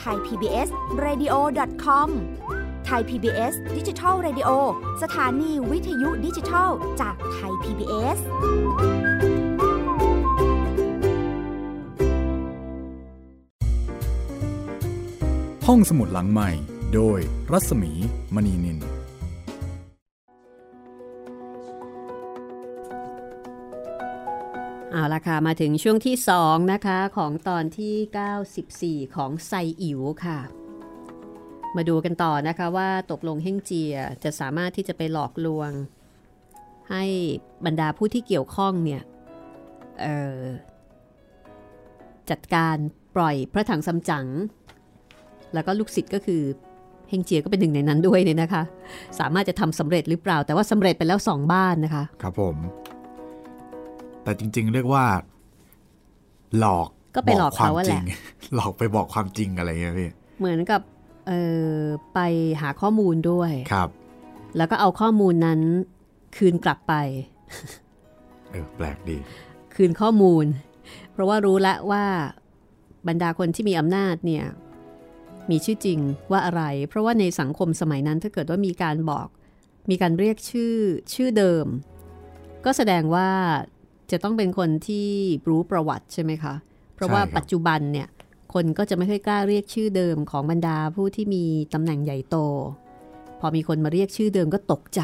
[0.00, 0.68] t h a i PBS
[1.04, 1.34] Radio
[1.84, 2.08] com
[2.86, 4.50] ไทย PBS Digital Radio
[5.02, 6.70] สถานีวิทยุดิจิทัล
[7.00, 8.18] จากไทย PBS
[15.66, 16.50] ห้องสมุดหลังใหม่
[16.94, 17.18] โดย
[17.52, 17.92] รัศมี
[18.34, 18.97] มณีนิน
[24.98, 30.38] เอาละค่ะ มาถึงช่วงที่ 2 นะคะ ของตอนที่ 94 ของไซอิ๋วค่ะ
[31.76, 35.70] มาดูกันต่อนะคะว่าตกลงเฮ่งเจียจะสามารถที่จะไปหลอกลวง
[36.90, 37.04] ให้
[37.66, 39.02] บรรดาผู้ที่เกี่ยวข้องเนี่ย
[42.30, 42.76] จัดการ
[43.16, 44.26] ปล่อยพระถังซัมจั๋ง
[45.54, 46.42] แล้วก็ลูกศิษย์ก็คือ
[47.08, 48.62] เฮงเจียก็เป็นหนึ่งในนั้นด้วยเนี่ยนะคะ
[49.18, 52.58] สามารถจะทำสำเร็จหรือเปล่าแต่ว่าสำเร็จไปแล้วสองบ้านนะคะ ครับผม
[54.28, 55.04] แต่จริง ๆ เรียกว่า
[56.58, 58.04] หลอกก็ไปหลอกความเขาอะจแหริละง
[58.54, 60.80] หลอกไปบอกความจริงอะไรเงี้ยพี่เหมือนกับ
[61.28, 61.32] เอ
[61.70, 61.76] อ
[62.14, 62.20] ไป
[62.60, 63.88] หาข้อมูลด้วยครับ
[64.56, 65.60] แล้วก็เอาข้อมูลนั้น
[66.36, 66.94] คืนกลับไป
[68.50, 69.18] เออแปลกดี
[69.74, 70.44] คืนข้อมูล
[71.12, 72.04] เพราะว่ารู้แล้วว่า
[73.08, 74.44] บรรดาคนที่มีอำนาจเนี่ย
[75.50, 75.98] มีชื่อจริง
[76.30, 79.28] ว่าอะไร เพราะว่าในสังคมสมัยนั้นถ้าเกิดว่ามีการบอก
[79.90, 80.74] มีการเรียกชื่อ
[81.14, 81.66] ชื่อเดิม
[82.64, 83.30] ก็แสดงว่า
[84.10, 85.08] จะต้องเป็นคนที่
[85.48, 86.54] รู้ประวัติใช่ไหมคะ
[86.94, 88.08] เพราะว่าใช่ครับปัจจุบันเนี่ย
[88.54, 91.44] คนก็จะไม่ค่อยกล้าเรียกชื่อเดิมของบรรดาผู้ที่มี
[91.74, 92.36] ตำแหน่งใหญ่โต
[93.40, 95.02] พอมีคนมาเรียกชื่อเดิมก็ตกใจ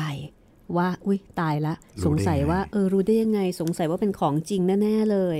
[0.76, 5.38] ว่า อุ้ยตายละ สงสัยว่าเออรู้ได้ยังไง สงสัยว่าเป็นของจริงแน่ๆเลย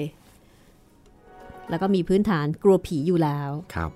[1.70, 3.90] แล้วก็มีพื้นฐานกลัวผีอยู่แล้วครับ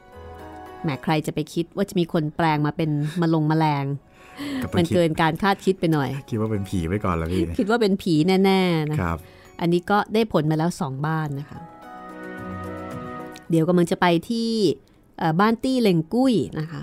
[0.83, 3.85] แหมใครจะไปคิดว่าจะมีคนแปลงมาเป็นมะลงแมลง
[4.63, 9.19] ก็ไปมันคิดเกินการคาดคิดไปหน่อย คิดว่าเป็นผีไว้ก่อนแล้วพี่ คิดว่าเป็นผีแน่ๆนะครับ
[9.61, 11.59] อันนี้ก็ได้ผลมาแล้วสองบ้านนะคะ
[13.51, 14.51] เดี๋ยวกำลังจะไปที่
[15.41, 16.83] บ้านตี้เลงกุ้ยนะคะ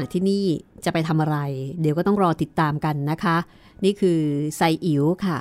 [0.00, 0.44] ะที่นี่
[0.84, 1.38] จะไปทำอะไร
[1.80, 3.36] เดี๋ยวก็ต้องรอติดตามกันนะคะ
[3.84, 4.20] นี่คือ
[4.56, 5.38] ไซอิ๋วค่ะ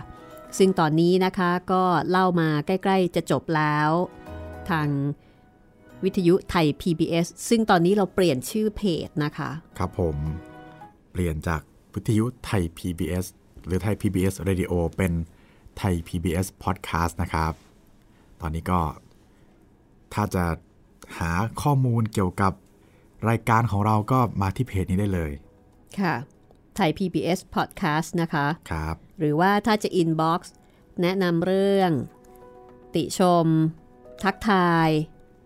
[0.58, 3.90] ซึ่งตอนนี้นะคะก็เล่ามาใกล้ๆจะจบแล้ว
[4.70, 4.88] ทาง
[6.04, 10.18] วิทยุไทย PBS ซึ่งตอนนี้เราเปลี่ยนชื่อเพจนะคะ ครับผม
[11.12, 11.62] เปลี่ยนจาก
[11.94, 13.26] วิทยุไทย PBS
[13.66, 15.12] หรือไทย PBS Radio เป็น
[15.78, 17.54] ไทย PBS Podcast นะครับ
[18.42, 18.82] ตอนนี้ก็
[20.14, 20.46] ถ้าจะ
[21.20, 22.54] หาข้อมูลเกี่ยวกับ
[23.30, 25.32] รายการของเราก็มาที่เพจนี้ได้เลย
[26.00, 26.16] ค่ะ
[26.76, 30.42] ไทย PBS Podcast นะคะ ครับ หรือว่าถ้าจะ inbox
[31.02, 31.92] แนะนำเรื่อง
[32.96, 33.46] ติชม
[34.24, 34.90] ทักทาย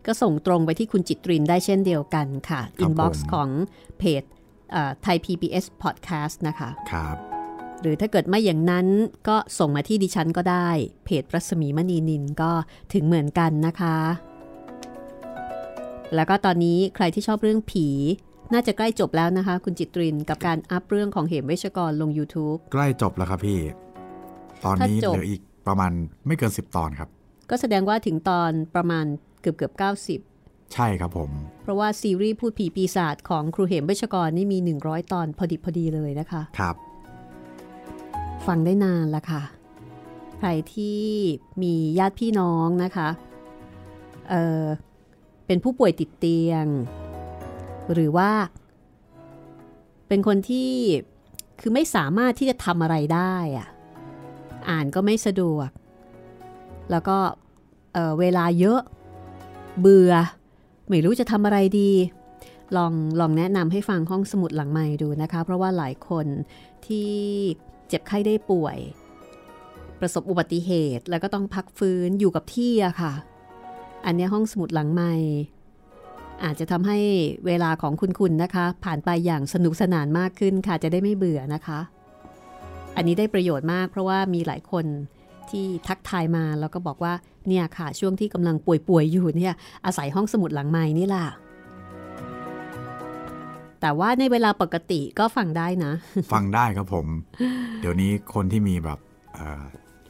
[0.06, 3.50] ก็ส่งตรงไปที่คุณจิตรินได้เช่นเดียวกันค่ะครับ inbox ผมของ
[4.00, 4.24] เพจ
[5.04, 7.35] ไทย PBS Podcast นะคะ ครับ
[7.86, 8.88] หรือถ้าเกิดไม่อย่างนั้น
[9.28, 10.70] ก็ส่งมาที่ดิฉันก็ได้
[11.06, 12.52] เพจรัศมีมณีนินก็
[12.94, 13.98] ถึงเหมือนกันนะคะ
[16.16, 17.88] แล้วก็ตอนนี้ใครที่ชอบเรื่องผี
[18.54, 23.60] น่าจะใกล้จบแล้วนะคะ คุณจิตรินกับการอัพเรื่องของเหมเวชกรลง YouTube ใกล้จบแล้วครับพี่
[24.66, 25.92] ตอนนี้ถ้าจบเหลืออีกประมาณ
[26.28, 27.10] ไม่เกิน 10 ตอนครับ
[27.50, 29.06] ก็แสดงว่าถึงตอนประมาณ
[29.42, 29.74] เกือบเกือบ
[30.28, 31.32] 90ใช่ครับผม
[31.64, 36.76] เพราะว่าซีรีส์พูดผีปีศาจของครูเหมเวชกรนี่มี 100 ตอนพอดิบพอดีเลยนะคะ ครับ
[38.48, 39.44] ฟังได้นานละค่ะ
[40.38, 41.02] ใครที่
[41.62, 43.10] มีญาติพี่น้องนะคะ
[44.30, 44.64] เออ
[45.46, 46.66] เป็นผู้ป่วยติดเตียง
[47.94, 48.32] หรือว่า
[50.08, 50.72] เป็นคนที่
[51.60, 53.68] คือไม่สามารถที่จะทำอะไรได้อะ
[54.70, 55.70] อ่านก็ไม่สะดวก
[56.92, 57.18] แล้วก็
[57.94, 58.82] เเวลาเยอะ
[59.80, 60.14] เบื่อ
[60.90, 61.92] ไม่รู้จะทำอะไรดี
[62.78, 66.28] ลองลองแนะนำให้ฟังห้องสมุดหลังใหม่ดูนะคะ เพราะว่าหลายคน
[66.88, 67.12] ที่
[67.88, 68.78] เจ็บไข้ได้ป่วย
[70.00, 73.14] ประสบอุบัติเหตุแล้วก็ต้องพักฟื้นอยู่กับที่อะค่ะ
[74.06, 75.14] อันนี้ห้องสมุดหลังใหม่
[76.44, 77.00] อาจจะทำให้
[77.48, 81.80] เวลาของคุณคุณนะคะ ผ่านไปอย่างสนุกสนานมากขึ้นค่ะจะได้ไม่เบื่อนะคะ
[82.96, 84.86] อันนี้ได้ประโยชน์มากเพราะว่ามีหลายคน
[85.50, 87.14] ที่ทักทายมาแล้วก็บอกว่า
[87.48, 89.54] เนี่ยค่ะช่วงที่กำลังป่วยๆอยู่เนี่ย
[89.86, 91.28] อาศัยห้องสมุดหลังใหม่นี่แหละ
[93.86, 95.94] แต่ว่าในเวลาปกติก็ฟังได้นะ
[96.34, 97.08] ฟังได้ครับผม
[97.82, 99.00] เดี๋ยวนี้คนที่มีแบบ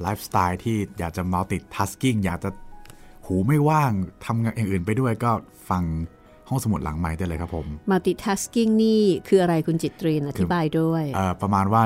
[0.01, 2.49] ไลฟ์สไตล์ที่อยากจะ multitasking อยากจะ
[3.25, 3.91] หูไม่ว่าง
[4.25, 5.31] ทำงานอย่างอื่นไปด้วยก็
[5.69, 5.83] ฟัง
[6.49, 11.83] ห้องสมุดหลังไมค์ได้เลยครับผม multitasking นี่คืออะไรคุณจิตรีนอธิบายด้วยเอ่อประมาณว่า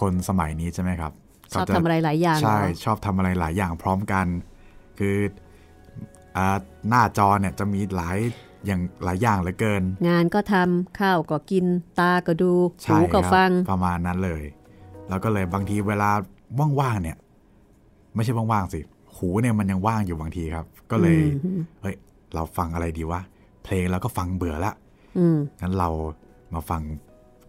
[0.00, 1.12] คนสมัยนี้ใช่ไหมครับ
[1.52, 4.26] ชอบเขาจทำอะไรหลายอย่าง ใช่เหรอชอบทำอะไรหลายอย่างพร้อมกัน
[4.98, 5.16] คือ
[6.36, 8.18] อ่าหน้าจอเนี่ยจะมีหลาย
[8.66, 11.64] อย่างหลายอย่างเหลือเกิน งานก็ทำข้าวก็กิน
[11.98, 14.42] ตาก็ดูหูใช่ก็ครับฟังประมาณนั้นเลย
[15.08, 16.10] แล้วก็เลยบางทีเวลา
[16.80, 17.16] ว่างๆเนี่ย
[18.14, 18.80] ไม่ใช่ว่างๆสิ
[19.16, 21.18] หูเนี่ยมันยังว่างอยู่บางทีครับ ก็เลย
[21.82, 21.96] เฮ้ย
[22.34, 23.20] เราฟังอะไรดีวะ
[23.64, 24.72] เพลงเราก็ฟังเบื่อละ
[25.18, 25.88] อืมงั้นเรา
[26.54, 26.82] มาฟัง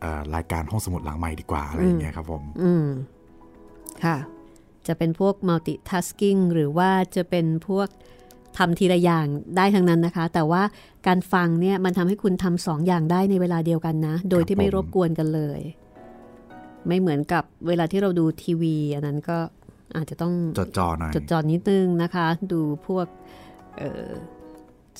[0.01, 2.87] เอ่อรายการห้องสมุดหลังใหม่ดีกว่าอะไรอย่างเงี้ยครับผมอืม
[4.03, 4.17] ค่ะ
[4.87, 7.87] จะเป็นพวก multitasking หรือว่าจะเป็นพวก
[8.57, 9.25] ทำทีละอย่าง
[9.57, 10.63] ได้ทั้งนั้นนะคะ แต่ว่า
[11.07, 15.59] การฟังเนี่ยมันทำให้คุณทำสองอย่างได้ในเวลาเดียวกันนะ โดยที่ไม่รบกวนกันเลย
[16.87, 19.37] ไม่เหมือนกับเวลาที่เราดูทีวี อันนั้นก็
[19.95, 23.07] อาจจะต้องจดจ่อหน่อยจดจ่อนิดนึงนะคะ ดูพวก
[23.77, 24.09] เอ่อ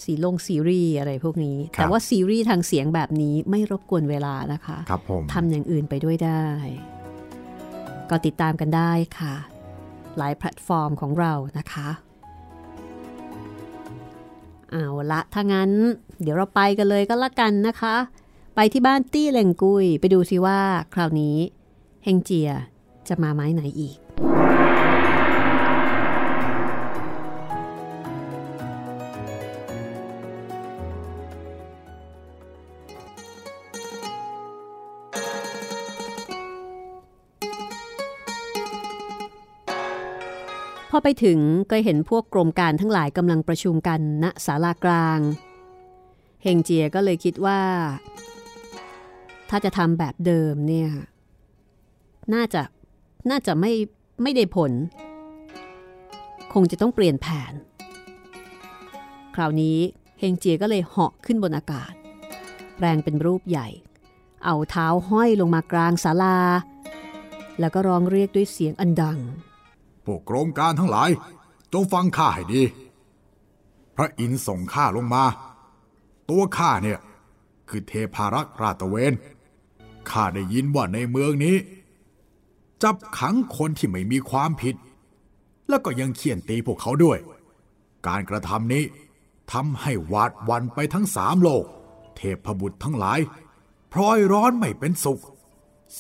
[0.04, 6.46] สีลงซีรีส์อะไรพวกนี้ครับแต่ว่าซีรีส์ทางเสียงแบบนี้ไม่รบกวนเวลานะคะครับผมทำอย่างอื่นไปด้วยได้
[8.10, 9.36] ก็ติดตามกันได้ค่ะ
[10.18, 11.90] หลายแพลตฟอร์มของเรานะคะ
[14.72, 15.72] เอาละถ้างั้น
[16.22, 17.96] เดี๋ยวเราไปกันเลยก็แล้วกันนะคะ
[18.56, 20.60] ไปที่บ้านตี้เหลงกุย ไปดูสิว่า
[20.94, 21.38] คราวนี้
[22.04, 22.52] เฮงเจีย
[23.08, 23.98] จะมาไม้ไหนอีก
[40.98, 41.40] อไปถึง
[41.72, 45.20] ก็เห็นพวกกรมการทั้งหลายกำลังประชุมกันณศาลากลาง
[46.44, 47.62] เฮงเจียก็เลยคิดว่า
[49.50, 50.90] ถ้าจะทำแบบเดิมเนี่ย
[52.34, 52.62] น่าจะ
[53.30, 53.74] น่าจะไม่
[54.24, 54.72] ไม่ได้ผล
[56.54, 57.54] คงจะต้องเปลี่ยนแผน
[59.36, 59.78] คราวนี้
[60.20, 61.94] เฮงเจียก็เลยเหาะขึ้นบนอากาศ
[62.78, 63.68] แปลงเป็นรูปใหญ่
[64.46, 66.40] เอาเท้าห้อยลงมากลางศาลา
[67.60, 69.20] แล้วก็ร้องเรียกด้วยเสียงอันดัง
[70.08, 71.10] พวกโครงการทั้งหลาย
[71.74, 72.64] จงฟังข้าให้ดี
[73.96, 75.24] พระอินทร์ส่งข้าลงมา
[76.30, 77.00] ตัวข้าเนี่ย
[77.70, 79.14] คือเทพารักษ์ราตเวน
[80.10, 81.56] ข้าได้ยินว่าในเมืองนี้
[82.84, 84.76] จับขังคนที่ไม่มีความผิด
[85.70, 87.20] แล้วก็ยังเขี่ยนตีพวกเขาด้วย
[88.08, 88.84] การกระทำนี้
[89.52, 91.66] ทำให้หวาดวันไปทั้งสามโลก
[92.16, 93.20] เทพบุตรทั้งหลาย
[93.92, 95.22] พลอยร้อนไม่เป็นสุข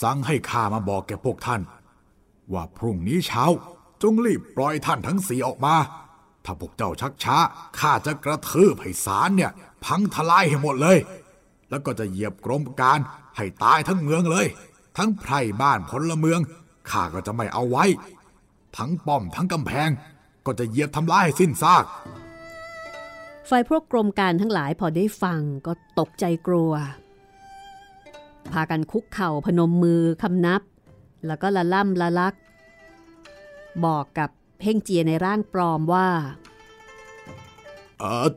[0.01, 1.61] สั่งให้ข้ามาบอกแก่พวกท่าน
[2.53, 3.43] ว่าพรุ่งนี้เช้า
[4.01, 5.75] จงรีบปล่อยท่านทั้งสี่ออกมา
[6.45, 7.37] ถ้าพวกเจ้าชักช้า
[7.79, 9.51] ข้าจะกระทืบให้สารเนี่ย
[9.85, 10.97] พังทลายให้หมดเลย
[11.69, 12.99] แล้วก็จะเหยียบกรมการ
[13.37, 14.47] ให้ตายทั้งเมืองเลย
[14.97, 16.39] ทั้งไพร่บ้านพลเมือง
[16.89, 17.85] ข้าก็จะไม่เอาไว้
[18.77, 19.89] ทั้งป้อมทั้งกำแพง
[20.45, 21.85] ก็จะเหยียบทำลายให้สิ้นซาก
[23.49, 26.71] ฝ่ายพวกกรมการทั้งหลายพอได้ฟังก็ตกใจกลัว
[28.51, 30.61] พากันคุกเข่าพนมมือคำนับ
[31.25, 32.33] แล้วก็ละล่ำละลัก
[33.85, 36.09] บอกกับเพ่งเจียในร่างปลอมว่า
[37.99, 38.29] เออ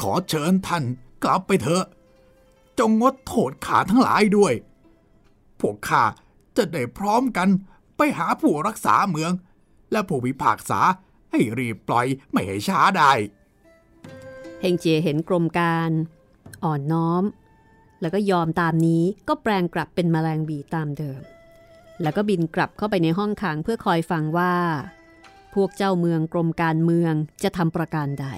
[0.00, 0.84] ขอเชิญท่าน
[1.24, 1.84] กลับไปเถอะ
[2.78, 4.54] จงงดโทษขาทั้งหลายด้วย
[5.60, 6.02] พวกข้า
[6.56, 7.48] จะได้พร้อมกัน
[7.96, 9.32] ไปหาผู้รักษาเมือง
[9.92, 10.80] และผู้พิพากษา
[11.30, 13.12] ให้รีบปล่อยไม่ให้ช้าได้
[14.60, 15.90] เฮงเจียเห็นกรมการ
[16.64, 17.24] อ่อนน้อม
[18.00, 21.20] แล้วก็ยอมตามนี้ก็แปลงกลับเป็นแมลงบีตามเดิม
[22.02, 24.54] แล้วก็บินกลับเข้าไปในห้องขังเพื่อคอยฟังว่า
[25.54, 28.28] พวกเจ้าเมืองกรมการเมืองจะทำประการใด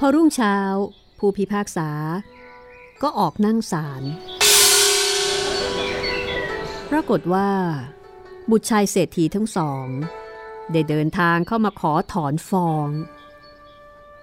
[0.00, 0.56] พอรุ่งเช้า
[1.18, 1.90] ผู้พิพากษา
[3.02, 4.02] ก็ออกนั่งศาล
[6.90, 7.50] ปรากฏว่า
[8.50, 9.86] บุตรชายเศรษฐีทั้งสอง
[10.72, 12.88] ได้เดินทางเข้ามาขอถอนฟ้อง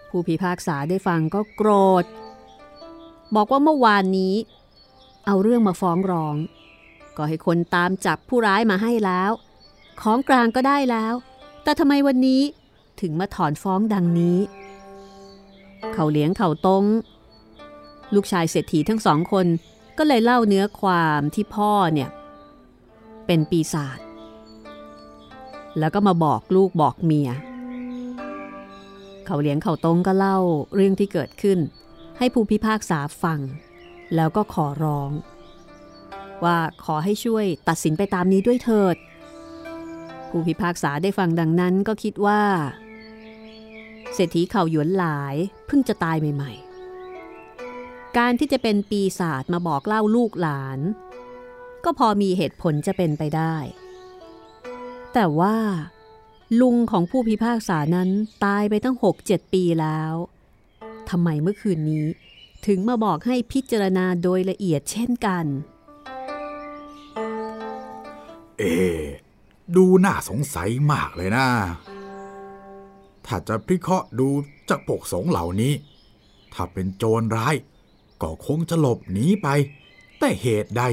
[0.10, 1.70] ผู้พิพากษาได้ฟังก็โกร
[2.04, 2.06] ธ
[3.36, 4.36] บอกว่าเมื่อวานนี้
[5.26, 6.36] เอาเรื่องมาฟ้องร้อง
[7.18, 9.32] ก็ให้คนตามจับผู้ร้ายมาให้แล้ว
[10.02, 11.14] ของกลางก็ได้แล้ว
[11.64, 12.42] แต่ทำไมวันนี้
[13.02, 14.40] ถึงมาถอนฟ้องดังนี้
[15.94, 16.84] เขาเลี้ยงเขาตรง
[18.14, 19.46] ลูกชายเศรษฐีทั้งสองคน
[19.98, 22.10] ก็เลยเล่าเนื้อความที่พ่อเนี่ย
[23.26, 24.00] เป็นปีศาจ
[25.80, 27.30] แล้วก็มาบอกลูกบอกเมีย
[29.26, 30.38] เขาเลี้ยงเขาตรงก็เล่า
[30.76, 31.60] เรื่องที่เกิดขึ้น
[32.18, 33.40] ให้ผู้พิพากษาฟัง
[34.16, 35.12] แล้วก็ขอร้อง
[36.44, 38.96] ว่าขอให้ช่วยตัดสินไปตามนี้ด้วยเถิด
[40.30, 42.42] ผู้พิพากษาได้ฟังดังนั้นก็คิดว่า
[44.14, 45.36] เศรษฐีเข่าหยวนหลาย
[45.68, 46.52] เพิ่งจะตายใหม่
[47.36, 50.80] ๆ การที่จะเป็นปีศาจมาบอกเล่าลูกหลาน
[51.86, 53.56] ก็พอมีเหตุผลจะเป็นไปได้
[55.14, 55.58] แต่ว่า
[56.62, 58.10] ลุงของผู้พิพากษานั้น
[58.44, 60.14] ตายไปตั้ง6-7ปีแล้ว
[61.10, 62.06] ทำไมเมื่อคืนนี้
[62.66, 65.46] ถึงมาบอกให้พิจารณาโดยละเอียดเช่นกัน
[68.58, 68.64] เอ
[69.76, 71.48] ดูน่าสงสัยมากเลยนะ
[73.26, 74.28] ถ้าจะพิเคราะห์ดู
[74.70, 75.74] จากปกสงเหล่านี้
[76.54, 77.56] ถ้าเป็นโจรร้าย
[78.22, 79.48] ก็คงจะหลบหนีไป
[80.20, 80.84] แต่เหตุใด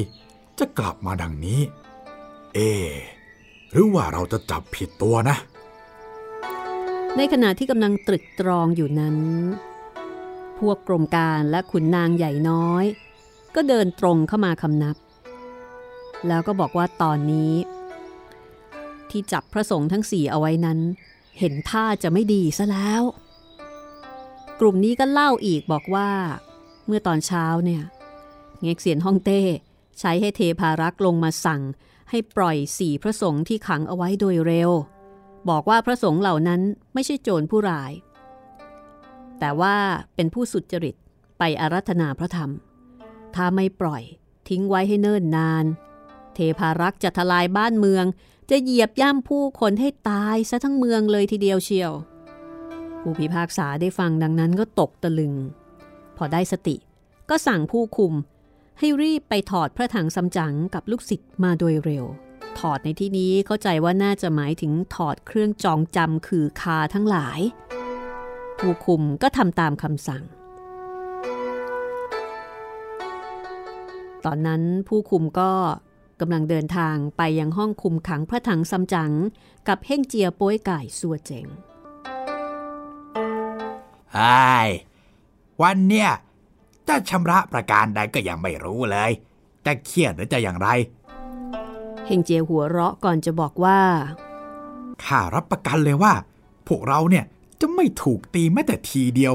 [0.60, 1.60] จะกลับมาดังนี้
[2.54, 2.58] เอ
[3.72, 5.36] หรือว่าเราจะจับผิดตัวนะ
[7.16, 9.16] ในขณะที่กำลังตรึกตรองอยู่นั้น
[10.58, 12.84] พวกกรมการและขุนนางใหญ่น้อย
[13.54, 14.96] ก็เดินตรงเข้ามาคำนับ
[16.28, 17.54] แล้วก็บอกว่าตอนนี้
[19.10, 20.78] ที่จับพระสงฆ์ทั้งสี่เอาไว้นั้น
[21.38, 23.02] เห็นท่าจะไม่ดีซะแล้ว
[24.60, 26.10] กลุ่มนี้ก็เล่าอีกบอกว่า
[26.86, 27.82] เมื่อตอนเช้าเนี่ย
[28.62, 29.42] เง็กเสียนฮ่องเต้
[30.00, 31.62] ใช้ให้เทพารักษ์ลงมาสั่ง
[32.10, 34.70] ให้ปล่อยสี่พระสงฆ์ที่ขังเอาไว้โดยเร็ว
[35.48, 36.60] บอกว่าพระสงฆ์เหล่านั้น
[36.94, 37.92] ไม่ใช่โจรผู้ร้าย
[39.38, 39.76] แต่ว่า
[40.14, 40.94] เป็นผู้สุจริต
[41.38, 42.50] ไปอารัธนาพระธรรม
[43.34, 44.02] ถ้าไม่ปล่อย
[44.48, 45.64] ทิ้งไว้ให้เนิ่นนาน
[46.34, 48.04] เทพารักษ์จะทลายบ้านเมือง
[48.50, 51.92] จะเหยียบย่ำผู้คนให้ตายซะทั้งเมืองเลยทีเดียวเชียว
[53.00, 55.34] ผู้พิพากษาได้ฟังดังนั้นก็ตกตะลึง
[56.16, 56.76] พอได้สติ
[57.30, 58.14] ก็สั่งผู้คุม
[58.82, 62.04] ให้รีบไปถอดพระถังซัมจั๋งกับลูกศิษย์มาโดยเร็ว
[62.58, 67.40] ถอดในที่นี้เข้าใจว่าน่าจะหมายถึงถอดเครื่องจองจำคือคาทั้งหลาย
[68.58, 70.22] ผู้คุมก็ทำตามคำสั่ง
[74.24, 75.52] ตอนนั้นผู้คุมก็
[76.20, 79.12] กำลังเดินทางไปยังห้องคุมขังพระถังซัมจั๋ง
[79.68, 81.46] กับเฮ่งเจียโป้ยไก่สัวเจ๋ง
[84.14, 84.34] ไอ้
[85.62, 86.10] วันเนี้ย
[86.90, 89.10] จะชำระประการใดก็ยังไม่รู้เลย
[89.66, 90.68] จะเครียดหรือจะอย่างไร
[92.06, 93.80] เฮงเจียหัวเราะก่อนจะบอกว่า
[95.04, 96.12] ข้ารับประกันเลยว่า
[96.66, 97.24] พวกเราเนี่ย
[97.60, 99.34] จะไม่ถูกตีแม้แต่ทีเดียว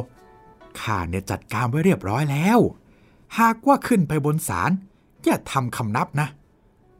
[0.80, 2.60] ข้าเนี่ยจัดการไว้เรียบร้อยแล้ว
[3.40, 4.72] หากว่าขึ้นไปบนศาล
[5.24, 6.28] อย่าทำคำนับนะ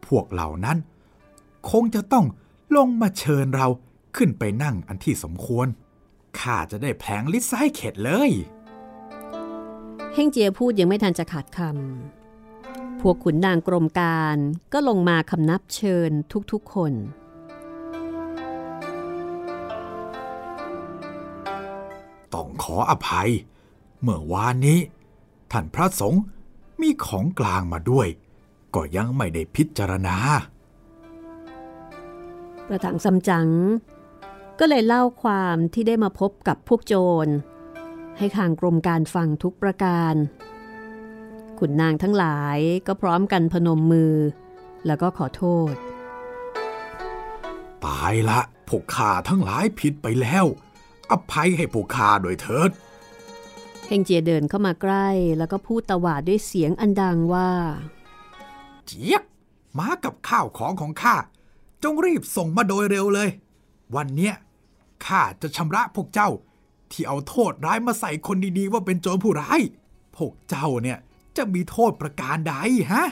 [0.06, 0.78] พวกเหล่านั้น
[1.70, 2.26] คงจะต้อง
[2.76, 3.68] ลงมาเชิญเรา
[4.16, 5.68] ขึ้นไปนั่งอันที่สมควร
[6.40, 8.32] ข้าจะได้แผลงลิซ้ายเข็ดเลย
[10.18, 14.38] เฮงเจียพูดยังไม่ทันจะขาดคำ พวกขุนนางกรมการ
[14.74, 16.12] ก็ลงมาคำนับเชิญ
[16.52, 16.94] ทุกๆคน
[22.34, 23.30] ต้องขออภัย
[24.02, 24.80] เมื่อวานนี้
[25.52, 26.22] ท่านพระสงฆ์
[26.82, 28.08] มีของกลางมาด้วย
[28.76, 30.16] ก็ยังไม่ได้พิจารณา
[32.68, 33.48] ประถังซัมจั๋ง
[34.60, 36.96] ก็เลยเล่าความที่ได้มาพบกับพวกโจ
[37.26, 37.28] ร
[38.18, 40.16] ให้ทางกรมการฟังทุกประการ
[41.60, 42.58] ขุนนางทั้งหลาย
[42.88, 44.16] ก็พร้อมกันพนมมือ
[44.86, 45.74] แล้วก็ขอโทษ
[47.86, 50.46] ตายละพวกข้าทั้งหลายผิดไปแล้ว
[51.12, 52.72] อภัยให้พวกข้าโดวยเถิด
[53.88, 55.08] เฮงเจียเดินเข้ามาใกล้
[55.38, 57.52] แล้วก็พูดตวาดด้วยเสียงอันดังว่า
[58.86, 59.24] เจี๊ยบ
[59.80, 61.16] มากับข้าวของของข้า
[61.84, 63.30] จงรีบส่งมาโดยเร็วเลย
[63.96, 64.36] วันเนี้ย
[65.06, 66.30] ข้าจะชำระพวกเจ้า
[66.92, 69.62] ที่เอาโทษร้ายมาใส่คนดีๆ ว่าเป็นโจรผู้ร้าย
[70.16, 70.98] พวกเจ้าเนี่ย
[71.38, 72.54] จะมีโทษประการใด
[72.94, 73.06] ฮะ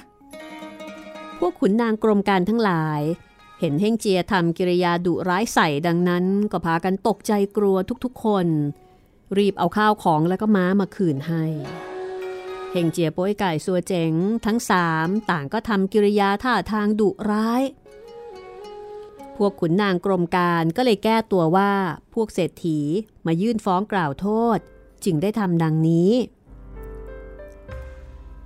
[1.39, 3.01] พวกขุนนางกรมการทั้งหลาย
[3.59, 8.47] เห็นเฮงเจียทำกิริยาดุร้ายใส่ดังนั้น ก็พากันตกใจกลัวทุกๆคน
[9.38, 11.43] รีบเอาข้าวของแล้วก็ม้ามาคืนให้
[12.71, 14.13] เฮงเจียโป้ยไก่สัวเจ๋ง
[14.45, 17.61] ทั้งสามต่างก็ทำกิริยาท่าทางดุร้าย
[19.38, 21.71] พวกขุนนางกรมการก็เลยแก้ตัวว่า
[22.13, 22.79] พวกเศรษฐี
[23.25, 24.57] มายื่นฟ้องกล่าวโทษ
[25.03, 26.11] จึงได้ทำดังนี้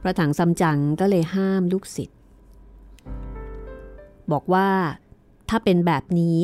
[0.01, 2.17] พระถังซัมจั๋งก็เลยห้ามลูกศิษย์
[4.31, 4.69] บอกว่า
[5.49, 6.39] ถ้าเป็นแบบนี้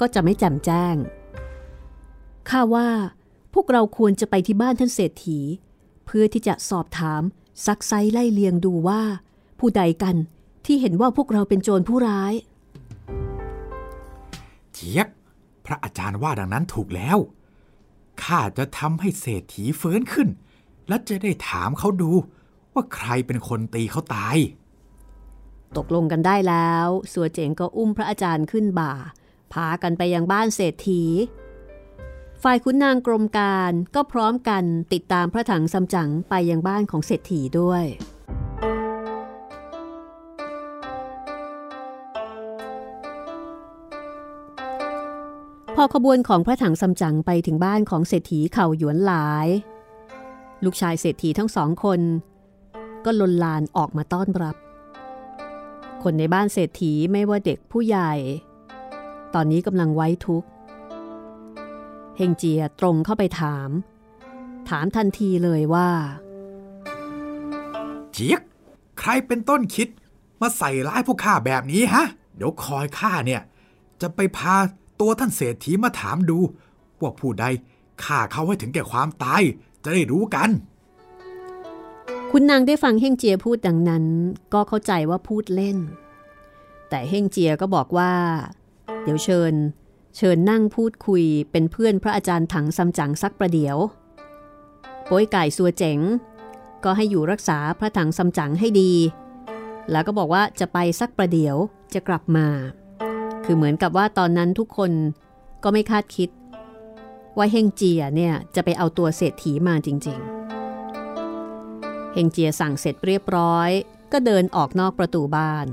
[0.00, 0.96] ก็จะไม่แจ่มแจ้ง
[2.48, 2.88] ข้าว่า
[3.54, 5.40] พวกเราควรจะไปที่บ้านท่านเศรษฐี
[6.06, 7.22] เพื่อที่จะสอบถาม
[7.66, 9.02] ซักไซไล่เลียงดูว่า
[9.58, 10.16] ผู้ใดกัน
[10.66, 12.32] ที่เห็นว่าพวกเราเป็นโจรผู้ร้าย
[14.80, 15.08] เจี๊ยบ
[15.66, 17.18] พระอาจารย์ว่าดังนั้นถูกแล้ว
[18.22, 20.28] ข้าจะทำให้เศรษฐีเฟื้นขึ้น
[20.88, 22.10] และจะได้ถามเขาดู
[22.74, 24.36] ว่าใครเป็นคนตีเขาตาย
[25.76, 28.92] ตกลงกันได้แล้ว สัวเจ๋งก็อุ้มพระอาจารย์ขึ้นบ่า
[29.52, 31.02] พากันไปยังบ้านเศรษฐี
[32.42, 37.84] ฝ่ายขุนนางกรมการก็พร้อมกันติดตามพระถังซัมจั๋งไปยังบ้านของเศรษฐีด้วย
[45.80, 49.48] พอขบวนของพระถังซัมจั๋งไปถึงบ้านของเศรษฐีเข่าหยวนหลาย
[50.64, 52.00] ลูกชายเศรษฐีทั้งสองคน
[53.04, 54.56] ก็ลนลานออกมาต้อนรับ
[56.02, 58.12] คนในบ้านเศรษฐีไม่ว่าเด็กผู้ใหญ่
[59.34, 60.48] ตอนนี้กำลังไว้ทุกข์
[62.16, 63.70] เฮงเจียตรงเข้าไปถาม
[64.68, 65.88] ถามทันทีเลยว่า
[68.12, 68.42] เจี๊ยก
[68.98, 69.88] ใครเป็นต้นคิด
[70.40, 72.04] มาใส่ร้ายพวกข้าแบบนี้ฮะ
[72.36, 73.42] เดี๋ยวคอยข้าเนี่ย
[74.00, 74.56] จะไปพา
[75.00, 76.38] ตัวท่านเศรษฐีมาถามดู
[77.00, 77.44] ว่าผู้ใด
[78.04, 79.42] ฆ่าเขาให้ถึงแก่ความตาย
[79.84, 80.50] จะได้รู้กัน
[82.30, 84.04] คุณนางได้ฟังเฮงเจียพูดดังนั้น
[84.54, 85.78] ก็เข้าใจว่าพูดเล่น
[86.88, 88.12] แต่เฮงเจียก็บอกว่า
[89.02, 89.54] เดี๋ยวเชิญ
[90.16, 93.76] เชิญนั่งพูดคุยเป็นเพื่อนพระอาจารย์ถังซัมจั๋งสักประเดี๋ยว
[95.06, 95.98] โป้ยไก่สัวเจ๋ง
[96.84, 98.92] ก็ให้อยู่รักษาพระถังซัมจั๋งให้ดี
[99.90, 101.56] แล้วก็บอกว่าจะไปสักประเดี๋ยว
[101.94, 102.46] จะกลับมา
[103.50, 104.92] คือเหมือนกับว่าตอนนั้นทุกคน
[105.64, 106.30] ก็ไม่คาดคิด
[107.36, 110.18] ว่าเฮงเจียเนี่ยจะไปเอาตัวเศรษฐีมาจริง
[111.36, 113.70] ๆ เฮงเจียสั่งเสร็จเรียบร้อย
[114.12, 115.66] ก็เดินออกนอกประตูบ้าน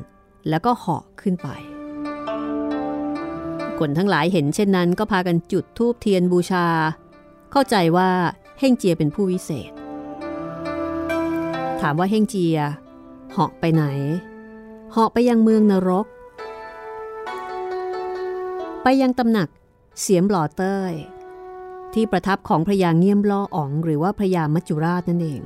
[0.49, 1.47] แล้วก็เหาะขึ้นไป
[3.79, 6.67] คนทั้งหลายเห็นเช่นนั้นก็พากันจุดธูปเทียนบูชา
[7.51, 8.09] เข้าใจว่า
[8.59, 9.71] เฮงเจียเป็นผู้วิเศษ
[11.81, 12.57] ถามว่าเฮงเจีย
[13.31, 13.83] เหาะไปไหน
[14.91, 16.05] เหาะไปยังเมืองนรก
[18.87, 19.49] ไปยังตำหนัก
[20.01, 20.93] เสียมหล่อเต้ย
[21.93, 25.41] ที่ประทับของพระยาเงียมล่ออ๋อง หรือว่าพระยามัจจุราชนั่นเอง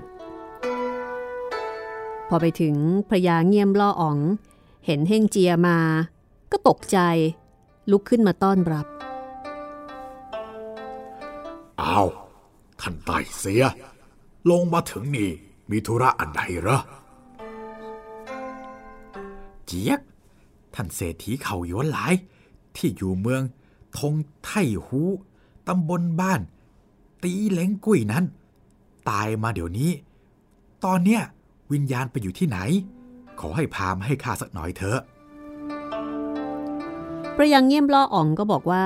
[2.28, 2.76] พอไปถึง
[3.10, 4.18] พระยาเงียมล่ออ๋อง
[4.86, 5.78] เห็นเฮงเจียมา
[6.52, 6.98] ก็ตกใจ
[7.92, 8.86] ลุกขึ้นมาต้อนรับ
[11.82, 12.08] อ้าว
[12.82, 13.64] ท่านไต่เสีย
[14.50, 15.30] ลงมาถึงนี่
[15.72, 16.80] มีธุระอันใดเหรอ
[19.66, 20.00] เจี๊ยก
[20.76, 22.16] ท่านเศรษฐีเขาหยวนหลาย
[22.80, 23.42] ที่อยู่เมือง
[23.98, 24.14] ทง
[24.44, 24.52] ไท
[24.86, 25.02] หู
[25.68, 26.42] ตำบลบ้าน
[27.24, 28.26] ตีเหล้งกุ้ยนั้น
[29.10, 29.92] ตายมาเดี๋ยวนี้
[30.86, 31.22] ตอนเนี้ย
[31.72, 32.58] วิญญาณไปอยู่ที่ไหน
[33.40, 35.00] ขอให้พามาให้ข้าสักหน่อยเถอะ
[37.36, 38.86] พระยังเงียมล่ออ่องก็บอกว่า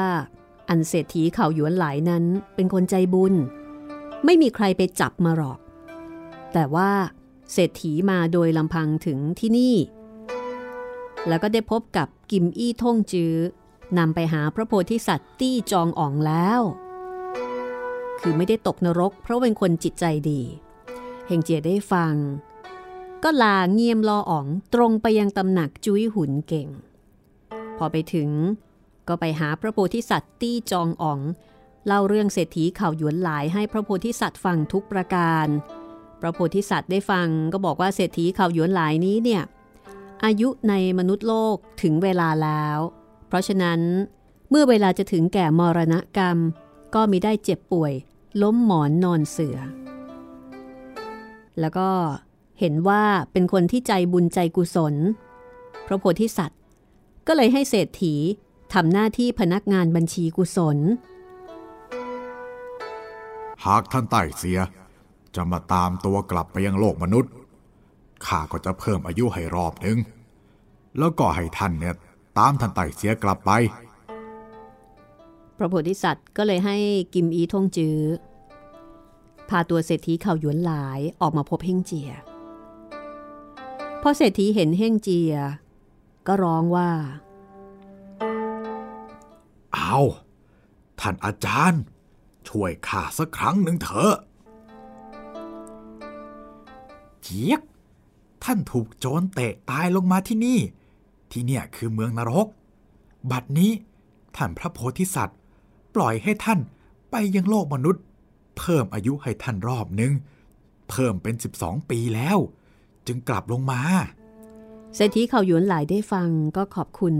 [0.69, 2.23] อันเศรษฐีเขาหยวนหลายนั้น
[2.55, 3.33] เป็นคนใจบุญ
[4.25, 5.59] ไม่มีใครไปจับมาหรอก
[6.53, 6.91] แต่ว่า
[7.51, 9.75] เศรษฐีมาโดยลำพังถึงที่นี่
[11.27, 13.33] แล้วก็ได้พบกับกิมอี้ท่งจื้อ
[13.97, 16.61] นำไปหาพระโพธิสัตว์ตี้จองอ่องแล้ว
[18.21, 20.41] คือไม่ได้ตกนรก เพราะเป็นคนจิตใจดี
[21.27, 22.13] เฮงเจียได้ฟัง
[23.23, 26.67] ก็ลาเงียมลออ๋องตรงไปยังตำหนักจุ้ยหุนเก่ง
[27.77, 28.29] พอไปถึง
[29.07, 31.19] ก็ไปหาพระโพธิสัตว์ตี้จองอ๋อง
[31.87, 35.47] เล่าเรื่องเศรษฐีเข่าหยวนหลายให้พระโพธิสัตว์ฟังทุกประการ
[36.21, 39.43] พระโพธิสัตว์ได้ฟังก็บอกว่าเศรษฐีเข่าหยวนหลายนี้เนี่ย
[40.25, 42.79] อายุในมนุษย์โลกถึงเวลาแล้ว
[43.33, 43.79] ราะฉะนั้น
[44.49, 46.37] เมื่อเวลาจะถึงแก่มรณกรรม
[46.95, 47.93] ก็มิได้เจ็บป่วย
[48.41, 49.57] ล้มหมอนนอนเสือ
[51.59, 51.89] แล้วก็
[52.59, 54.95] เห็นว่าเป็นคนที่ใจบุญใจกุศล
[55.87, 56.59] พระโพธิสัตว์
[57.27, 58.15] ก็เลยให้เศรษฐี
[58.73, 60.77] ทำหน้าที่พนักงานบัญชีกุศล
[63.65, 64.59] หากท่านไต่เสีย
[65.35, 67.31] จะมาตามตัวกลับไปยังโลกมนุษย์
[68.25, 69.97] ข้าก็จะเพิ่มอายุให้รอบหนึ่ง
[70.97, 71.95] แล้วก็ให้ท่านเนี่ย
[72.37, 73.51] ตามท่านไต่เสียกลับไป
[75.57, 76.77] พระโพธิสัตว์ก็เลยให้
[77.13, 77.99] กิมอีทงจื้อ
[79.49, 82.11] พาตัวเศรษฐีเข่าหยวนหลายออกมาพบเฮงเจีย
[84.01, 85.33] พอเศรษฐีเห็นเฮงเจีย
[86.27, 86.89] ก็ร้องว่า
[89.73, 89.97] เอา
[90.99, 91.83] ท่านอาจารย์
[92.47, 94.15] ช่วยข้าสักครั้งหนึ่งเถอะ
[97.21, 97.61] เจี๊ยก
[98.43, 100.59] ท่านถูกโจรเตะตายลงมาที่นี่
[101.33, 102.47] ที่เนี่ยคือเมืองนรก
[103.31, 103.71] บัดนี้
[104.35, 105.37] ท่านพระโพธิสัตว์
[105.95, 106.59] ปล่อยให้ท่าน
[107.11, 108.03] ไปยังโลกมนุษย์
[108.57, 110.13] เพิ่มอายุให้ท่านรอบหนึ่ง
[110.89, 112.37] เพิ่มเป็น 12 ปีแล้ว
[113.07, 113.81] จึงกลับลงมา
[114.95, 117.15] เศรษฐีเขาหยวนหลายได้ฟังก็ขอบคุณ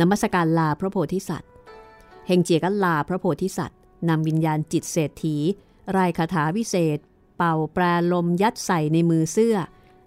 [0.00, 1.50] นมัสการลาพระโพธิสัตว์
[2.26, 5.36] เฮงเจียก็ลาพระโพธิสัตว์นำวิญญาณจิตเศรษฐี
[5.96, 6.98] รายคาถาวิเศษ
[7.36, 7.82] เป่าแปร
[8.12, 9.56] ลมยัดใส่ในมือเสื้อ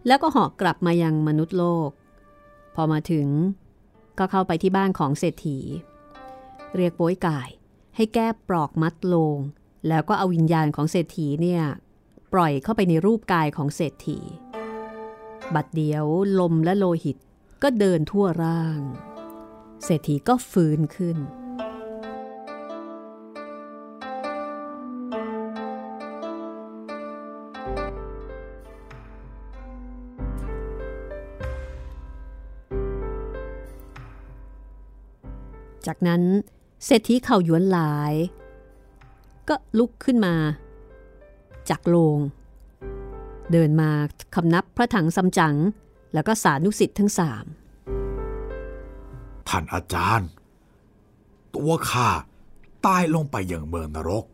[0.08, 1.90] แล้วก็หาะกลับมายังมนุษย์โลก
[2.76, 3.28] พอมาถึง
[4.18, 5.58] ก็เข้าไปที่บ้านของเศรษฐี
[6.76, 7.50] เรียกโป้ยก่าย
[7.96, 9.38] ให้แก้ปลอกมัดโลง
[9.88, 11.64] แล้วก็เอาวิญญาณของเศรษฐีเนี่ย
[12.34, 14.20] ปล่อยเข้าไปในรูปกายของเศรษฐี
[15.56, 16.06] บัดเดียว
[16.40, 17.18] ลมและโลหิต
[17.64, 18.80] ก็เดินทั่วร่าง
[19.86, 21.18] เศรษฐีก็ฟื้นขึ้น
[35.90, 36.24] จากนั้น
[36.86, 38.14] เศรษฐีเข่าหยวนหลาย
[39.50, 40.36] ก็ลุกขึ้นมา
[41.70, 42.20] จากโลง
[43.52, 43.92] เดินมา
[44.36, 45.56] คำนับพระถังซัมจั๋ง
[46.14, 47.46] แล้วก็สานุสิทธิ์ทั้งสาม
[49.48, 50.30] ท่านอาจารย์
[51.56, 52.10] ตัวข้า
[52.86, 54.26] ตายลงไปอย่างเมืองนรก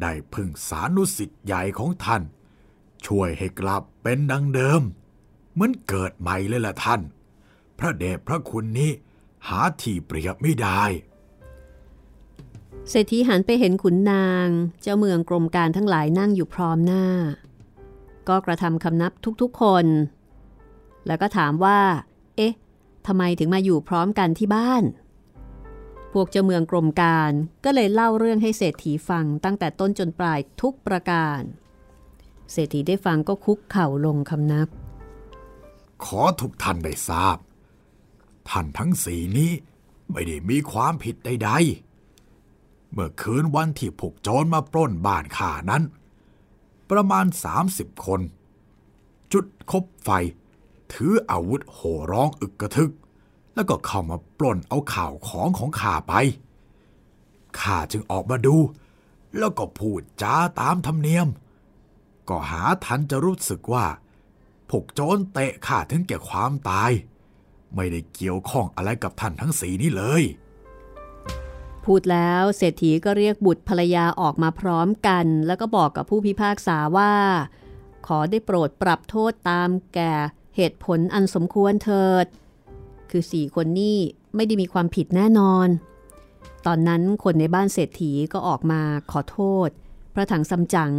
[0.00, 2.22] ได้พึ่งสานุสิทธิ์ใหญ่ของท่าน
[3.06, 4.82] ช่วยให้กลับเป็นดังเดิม
[5.52, 7.00] เหมือนเกิดใหม่เลยล่ะท่าน
[7.78, 8.90] พระเดชพระคุณนี้
[9.48, 10.82] หาที่เปรียบไม่ได้
[12.90, 14.48] เศรษฐีหันไปเห็นขุนนาง
[14.82, 17.06] เจ้าเมืองกรมการทั้งหลายนั่งอยู่พร้อมหน้า
[18.28, 19.12] ก็กระทำคำนับ
[19.42, 19.86] ทุกๆคน
[21.06, 21.80] แล้วก็ถามว่า
[22.36, 22.54] เอ๊ะ
[23.06, 24.82] ทำไมถึงมาอยู่พร้อมกันที่บ้าน
[26.12, 27.32] พวกเจ้าเมืองกรมการ
[27.64, 31.40] ก็เลยเล่าเรื่องให้เศรษฐีฟังตั้งแต่ต้นจนปลายทุกประการ
[32.52, 34.68] เศรษฐีได้ฟังก็คุกเข่าลงคำนับ
[36.04, 37.36] ขอทุกท่านได้ทราบ
[38.48, 39.52] ท่านทั้งสี่นี้
[40.10, 45.82] ไม่ได้มีความผิดใดๆ เมื่อคืนวันที่ผูกโจรมาปล้นบ้านข้านั้น
[46.90, 47.26] ประมาณ
[47.64, 48.20] 30 คน
[49.32, 50.10] จุดคบไฟ
[50.92, 52.92] ถืออาวุธโห่ร้องอึกกระทึก
[53.54, 56.14] แล้วก็เข้ามาปล้นเอาข่าวของของข้าไป
[57.60, 58.56] ข้าจึงออกมาดู
[59.38, 61.28] แล้วก็พูดจาตามธรรมเนียม
[62.28, 63.86] ก็หาทันจะรู้สึกว่า
[64.68, 66.90] พวกโจรเตะข้าถึงแก่ความตาย
[67.76, 70.22] ไม่ได้เกี่ยวข้องอะไรกับท่านทั้งสีนี้เลย
[71.84, 77.14] พูดแล้วเศรษฐีก็เรียกบุตรภรรยาออกมาพร้อมกัน แล้วก็บอกกับผู้พิพากษาว่า
[78.06, 80.12] ขอได้โปรดปรับโทษตามแก่
[80.56, 82.26] เหตุผลอันสมควรเถิด
[83.10, 83.98] คือสี่คนนี้
[84.34, 85.68] ไม่ได้มีความผิดแน่นอน
[86.66, 89.68] ตอนนั้นคนในบ้านเศรษฐีก็ออกมาขอโทษ
[90.14, 90.92] พระถังซัมจั๋ง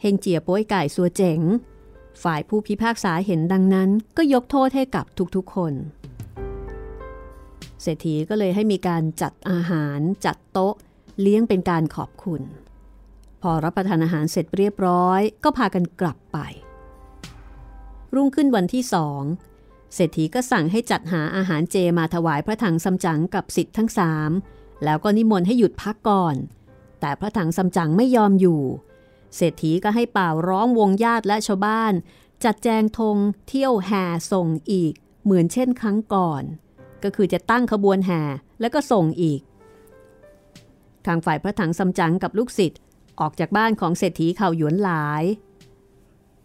[0.00, 1.40] เฮงเจียโป้ยไก่สัวเจ๋ง
[2.22, 5.04] ฝ่ายผู้พิพากษาเห็นดังนั้นก็ยกโทษให้กับ
[5.36, 5.72] ทุกๆคน
[7.86, 10.74] เศรษฐีก็เลยให้มีการจัดอาหารจัดโต๊ะ
[11.20, 12.42] เลี้ยงเป็นการขอบคุณ
[13.42, 16.38] พอรับประทานอาหารเสร็จเรียบร้อย ก็พากันกลับไป
[18.14, 19.22] รุ่งขึ้นวันที่สอง
[19.94, 24.30] เศรษฐีก็สั่งให้จัดหาอาหารเจมาถวายพระถังซัมจั๋งกับสิทธิ์ทั้งสาม
[24.84, 26.36] แล้วก็นิมนต์ให้หยุดพักก่อน
[27.00, 28.62] แต่พระถังซัมจั๋งไม่ยอมอยู่
[29.36, 31.92] เศรษฐีก็ให้เป่าร้องวงญาติและชาวบ้าน
[32.44, 33.16] จัดแจงธง
[33.48, 34.92] เที่ยวแห่ส่งอีก
[35.24, 36.44] เหมือนเช่นครั้งก่อน
[37.06, 38.22] ก็คือจะตั้งขบวนแห่
[38.60, 39.40] แล้วก็ส่งอีก
[41.06, 42.80] ทางฝ่ายพระถังซัมจั๋งกับลูกศิษย์
[43.20, 45.24] ออกจากบ้านของเศรษฐีเข่าหยวนหลาย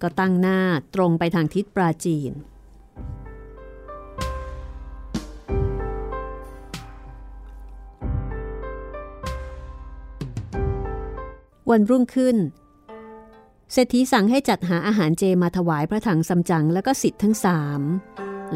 [0.02, 0.60] ก็ตั้งหน้า
[0.96, 2.34] ตรงไปทางทิศปราจีน
[11.70, 12.38] วันรุ่งขึ้น
[13.74, 17.82] เศรษฐีสั่งให้จัดหาอาหารเจมาถวายพระถังซัมจั๋งและก็สิทธิ์ทั้งสาม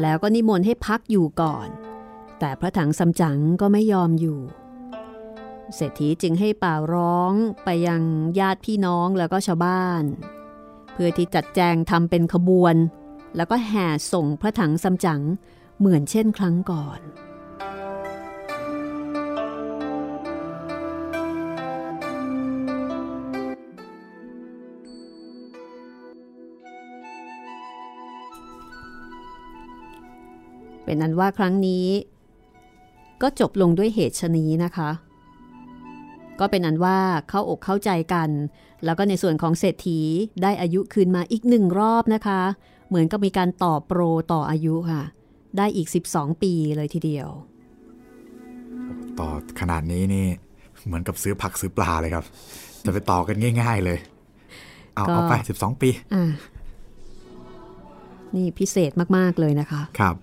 [0.00, 1.68] แล้วก็นิมนต์ให้พักอยู่ก่อน
[2.38, 4.38] แต่พระถังซัมจั๋งก็ไม่ยอมอยู่
[5.74, 7.32] เศรษฐีจึงให้ป่าร้อง
[7.64, 8.02] ไปยัง
[8.38, 10.02] ญาติพี่น้องแล้วก็ชาวบ้าน
[10.92, 12.76] เพื่อที่จัดแจงทำเป็นขบวน
[13.36, 15.22] แล้วก็แห่ส่งพระถังซัมจั๋ง
[15.78, 17.00] เหมือนเช่นครั้งก่อน
[30.84, 31.86] เป็นนั้นว่าครั้งนี้
[33.22, 34.90] ก็จบลงด้วยเหตุชนี้นะคะ
[36.40, 36.98] ก็เป็นอันว่า
[37.28, 38.30] เข้าอกเข้าใจกัน
[38.84, 40.00] แล้วก็ในส่วนของเศรษฐี
[40.42, 42.40] ได้อายุคืนมาอีกหนึ่งรอบนะคะ
[42.88, 44.00] เหมือนกับมีการต่อโปร
[44.32, 45.02] ต่ออายุค่ะ
[45.56, 47.28] ได้อีก 12 ปีเลยทีเดียว
[49.18, 49.28] ต่อ
[49.60, 50.26] ขนาดนี้นี่
[50.86, 52.24] เหมือนกับซื้อผักซื้อปลาเลยครับ
[52.84, 53.98] จะไปต่อกันง่าย ๆเลย
[54.94, 56.30] เอาก็เอาไป 12 ปีอ่า
[58.34, 60.16] นี่พิเศษมาก ๆ เลยนะคะ ครับ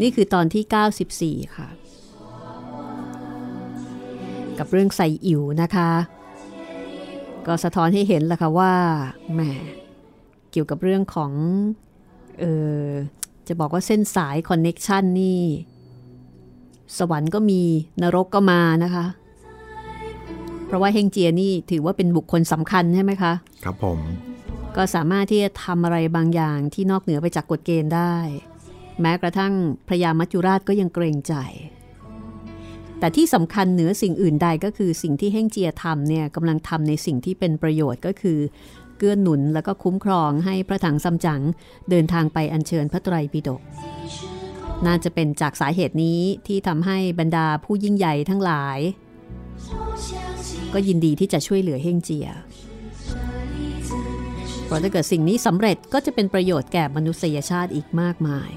[0.00, 1.68] นี่คือตอนที่ 94 ค่ะ
[4.58, 5.90] กับเรื่องใส่อิ๋วนะคะ
[7.46, 8.72] ก็สะท้อนให้เห็นแหละค่ะว่า
[9.34, 9.40] แหม
[10.50, 11.32] เกี่ยวกับเรื่องของ
[12.40, 12.44] เอ
[12.82, 12.84] อ
[13.48, 15.40] จะบอกว่าเส้นสายคอนเน็กชันนี่
[16.98, 17.62] สวรรค์ก็มี
[18.02, 19.04] นรกก็มานะคะ
[20.66, 23.32] เพราะว่าเฮงเจียนี่ถือว่าเป็นบุคคลสำคัญใช่ไหมคะ
[23.64, 23.98] ครับผม
[24.76, 28.14] ก็สามารถที่จะทำอะไรบางอย่างที่นอกเหนือไปจากกฎเกณฑ์ได้
[29.00, 29.54] แม้กระทั่ง
[29.88, 31.34] พระยามัจจุราชก็ยังเกรงใจ
[32.98, 38.38] แต่ที่สำคัญเหนือสิ่งอื่นใดก็คือสิ่งที่เฮ่งเจียทำเนี่ยกำลังทำในสิ่งที่เป็นประโยชน์ก็คือ
[38.98, 41.42] เกื้อหนุนแล้วก็คุ้มครองให้พระถังซัมจั๋ง
[41.90, 43.60] เดินทางไปอัญเชิญพระไตรปิฎก
[44.86, 48.78] น่าจะเป็นจากสาเหตุนี้ที่ทำให้บรรดาผู้ยิ่งใหญ่ทั้งหลาย
[50.74, 52.28] ก็ยินดีที่จะช่วยเหลือเฮ่งเจีย
[54.66, 58.50] เพราะถ้าเกิดสิ่งนี้สำเร็จก็จะเป็นประโยชน์แก่มนุษยชาติอีกมากมาย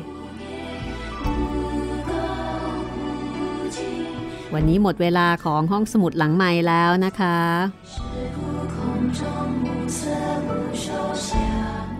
[4.54, 7.38] วันนี้หมดเวลาของห้องสมุดหลังใหม่แล้วนะคะ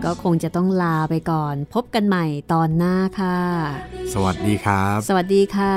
[0.04, 3.40] ก็คงจะต้องลาไปก่อน พบกันใหม่ตอนหน้าค่ะ
[4.14, 5.74] สวัสดีครับ สวัสดีค่ะ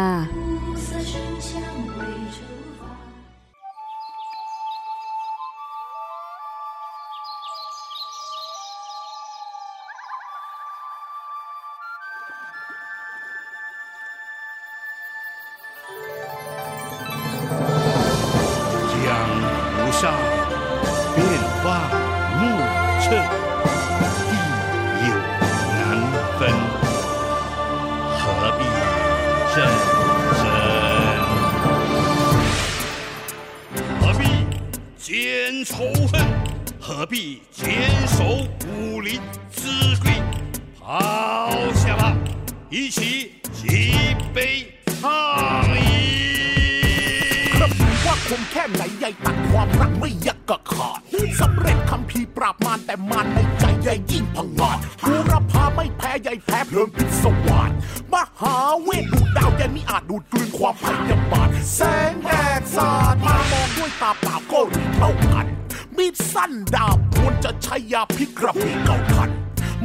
[61.09, 61.79] ยาบาทแส
[62.11, 62.29] งแด
[62.59, 65.45] ดสาดมามองด้วยตาเปล่าก็รู้เท่ากัน
[65.97, 69.29] มีดสั้นดาบควรจะใช้ยาพิษกระบี่เก่าทัน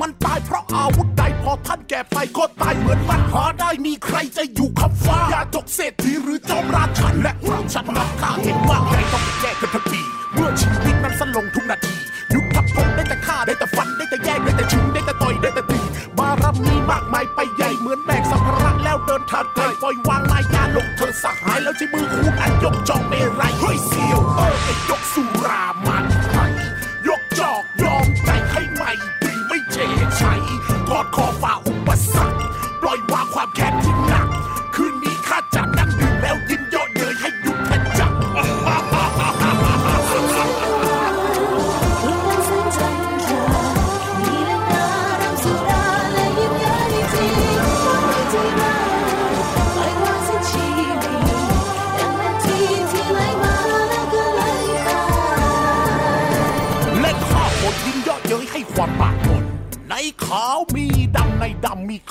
[0.00, 10.00] มันตายเพราะอาวุธใดพอท่านแก่ไปก็ตายเหมือนมันหาได้มีใครจะอยู่คำฟ้า อย่าจกเศรษฐีหรือโจมราชันและราชันนักข้าเห็นว่าใครต้องแก้กันทันที
[10.34, 11.94] เมื่อชีวิตนั้นสั้นลงทุกนาที
[12.34, 15.80] ยุทธภพได้แต่ฆ่าได้แต่ฟันได้แต่แย่งได้แต่ชิงได้แต่ต่อยได้แต่ตี
[16.18, 20.22] บารมีมากมายไปใหญ่เหมือนแบกสัมภาระแล้วเดินทางไกลปล่อยวาง
[21.64, 25.64] แล้วใช้มือคูณอันยกจอกเมรัยเฮ้ยเสียวเออไอยกสุรา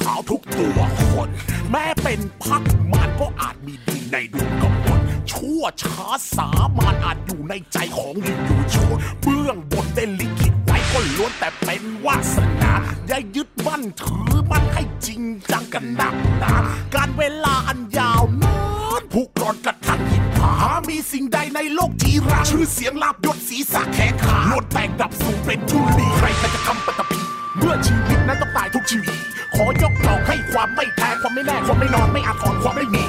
[0.03, 0.79] ขาวทุกตัว
[1.09, 1.29] คน
[1.71, 4.99] แม้เป็นพักมารก็อาจมีดีในดวงกำมล
[5.31, 12.73] ชั่วช้าสามานอาจอยู่ในใจของอยู่อยู่ชนเบื้องบนได้ลิขิตไว้ก็ล้วนแต่เป็นวาสนา
[13.07, 15.21] อย่ายึดมั่นถือมั่นให้จริง
[15.51, 16.53] จังกันหนักหนา
[16.95, 18.57] การเวลาอันยาวนา
[18.99, 20.53] นผูกกรอนกระทั่งหินผา
[20.89, 27.21] มีสิ่งใดในโลกจีราชื่อเสียงลาบยศศีรษะแขนขาล้วนแตกดับสูญเป็นทุลีใครใครจะคำปฐพี
[27.57, 29.17] เมื่อชีวิตนั้นต้องตายทุกชีวิต
[29.55, 33.03] ขอยกดอกให้ความไม่แท้ความไม่แน่ความไม่นอนไม่อาจถอนความไม่มี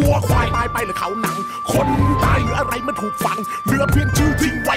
[0.00, 1.36] วัวควายตายไปหรือเขาหนัง
[1.72, 1.86] คน
[2.24, 4.76] ตายหรืออะไรมันถูกฝังเหลือเพียงชื่อทิ้งไว้